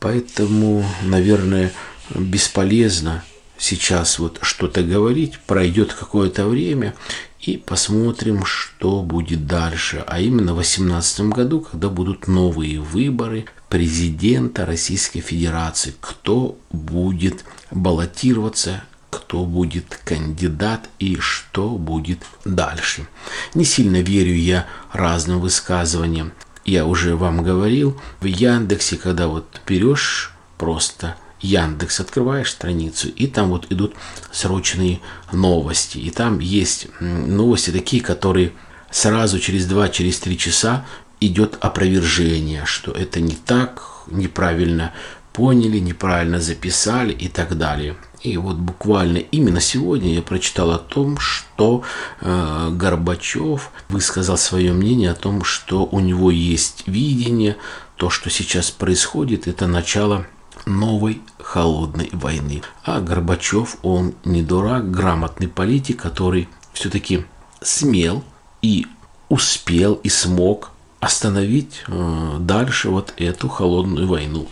Поэтому, 0.00 0.84
наверное, 1.02 1.72
бесполезно 2.14 3.24
сейчас 3.58 4.18
вот 4.18 4.38
что-то 4.42 4.82
говорить, 4.82 5.38
пройдет 5.46 5.92
какое-то 5.92 6.46
время, 6.46 6.94
и 7.40 7.56
посмотрим, 7.56 8.44
что 8.44 9.02
будет 9.02 9.46
дальше. 9.46 10.04
А 10.06 10.20
именно 10.20 10.52
в 10.52 10.56
2018 10.56 11.20
году, 11.20 11.60
когда 11.60 11.88
будут 11.88 12.26
новые 12.26 12.80
выборы 12.80 13.46
президента 13.68 14.66
Российской 14.66 15.20
Федерации. 15.20 15.94
Кто 16.00 16.58
будет 16.70 17.44
баллотироваться, 17.70 18.82
кто 19.10 19.44
будет 19.44 20.00
кандидат 20.04 20.88
и 20.98 21.16
что 21.20 21.70
будет 21.70 22.20
дальше. 22.44 23.06
Не 23.54 23.64
сильно 23.64 24.00
верю 24.00 24.34
я 24.34 24.66
разным 24.92 25.40
высказываниям. 25.40 26.32
Я 26.64 26.86
уже 26.86 27.16
вам 27.16 27.42
говорил, 27.42 27.98
в 28.20 28.26
Яндексе, 28.26 28.96
когда 28.96 29.28
вот 29.28 29.60
берешь 29.66 30.32
просто 30.58 31.16
Яндекс, 31.40 32.00
открываешь 32.00 32.50
страницу, 32.50 33.08
и 33.08 33.26
там 33.26 33.50
вот 33.50 33.66
идут 33.70 33.94
срочные 34.32 35.00
новости. 35.32 35.98
И 35.98 36.10
там 36.10 36.38
есть 36.40 36.88
новости 37.00 37.70
такие, 37.70 38.02
которые 38.02 38.52
сразу 38.90 39.38
через 39.38 39.66
2 39.66 39.88
через 39.90 40.20
часа 40.20 40.84
идет 41.20 41.58
опровержение, 41.60 42.64
что 42.64 42.92
это 42.92 43.20
не 43.20 43.34
так, 43.34 43.82
неправильно 44.06 44.92
поняли, 45.32 45.78
неправильно 45.78 46.40
записали 46.40 47.12
и 47.12 47.28
так 47.28 47.56
далее. 47.56 47.96
И 48.22 48.36
вот 48.36 48.56
буквально 48.56 49.18
именно 49.18 49.60
сегодня 49.60 50.14
я 50.14 50.22
прочитал 50.22 50.72
о 50.72 50.78
том, 50.78 51.18
что 51.18 51.84
э, 52.20 52.70
Горбачев 52.72 53.70
высказал 53.88 54.36
свое 54.36 54.72
мнение 54.72 55.12
о 55.12 55.14
том, 55.14 55.44
что 55.44 55.86
у 55.86 56.00
него 56.00 56.32
есть 56.32 56.82
видение, 56.86 57.56
то, 57.96 58.10
что 58.10 58.30
сейчас 58.30 58.70
происходит, 58.72 59.46
это 59.46 59.68
начало 59.68 60.26
новой 60.68 61.22
холодной 61.38 62.10
войны. 62.12 62.62
А 62.84 63.00
Горбачев, 63.00 63.78
он 63.82 64.14
не 64.24 64.42
дурак, 64.42 64.90
грамотный 64.90 65.48
политик, 65.48 66.00
который 66.02 66.48
все-таки 66.72 67.24
смел 67.60 68.22
и 68.62 68.86
успел 69.28 69.94
и 69.94 70.08
смог 70.08 70.70
остановить 71.00 71.82
э, 71.86 72.36
дальше 72.40 72.90
вот 72.90 73.14
эту 73.16 73.48
холодную 73.48 74.06
войну. 74.06 74.48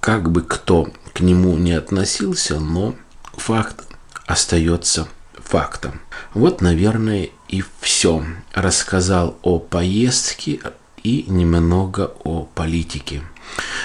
Как 0.00 0.30
бы 0.30 0.42
кто 0.42 0.88
к 1.12 1.20
нему 1.20 1.56
не 1.56 1.72
относился, 1.72 2.58
но 2.58 2.94
факт 3.34 3.86
остается 4.26 5.08
фактом. 5.34 6.00
Вот, 6.34 6.60
наверное, 6.60 7.30
и 7.48 7.64
все. 7.80 8.24
Рассказал 8.54 9.36
о 9.42 9.58
поездке 9.58 10.60
и 11.02 11.24
немного 11.28 12.12
о 12.24 12.44
политике. 12.54 13.22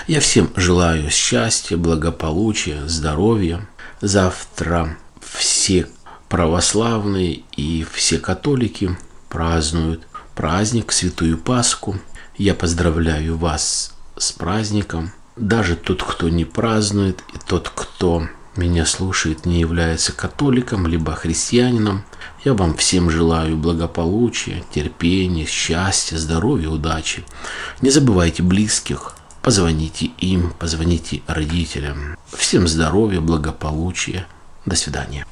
Я 0.07 0.19
всем 0.19 0.51
желаю 0.55 1.09
счастья, 1.09 1.77
благополучия, 1.77 2.87
здоровья. 2.87 3.67
Завтра 4.01 4.97
все 5.21 5.87
православные 6.29 7.43
и 7.55 7.85
все 7.91 8.19
католики 8.19 8.95
празднуют 9.29 10.05
праздник 10.35 10.91
Святую 10.91 11.37
Пасху. 11.37 11.95
Я 12.37 12.53
поздравляю 12.53 13.37
вас 13.37 13.95
с 14.17 14.31
праздником. 14.31 15.11
даже 15.35 15.75
тот, 15.75 16.01
кто 16.03 16.29
не 16.29 16.45
празднует, 16.45 17.21
и 17.33 17.37
тот, 17.45 17.69
кто 17.73 18.27
меня 18.55 18.85
слушает, 18.85 19.45
не 19.45 19.59
является 19.59 20.13
католиком, 20.13 20.87
либо 20.87 21.13
христианином. 21.13 22.05
Я 22.45 22.53
вам 22.53 22.75
всем 22.75 23.09
желаю 23.09 23.57
благополучия, 23.57 24.63
терпения, 24.73 25.45
счастья, 25.45 26.17
здоровья, 26.17 26.69
удачи. 26.69 27.25
Не 27.81 27.89
забывайте 27.89 28.43
близких, 28.43 29.15
позвоните 29.45 30.09
им, 30.17 30.53
позвоните 30.59 31.21
родителям. 31.27 32.17
Всем 32.35 32.67
здоровья, 32.67 33.21
благополучия. 33.21 34.25
До 34.65 34.75
свидания. 34.75 35.27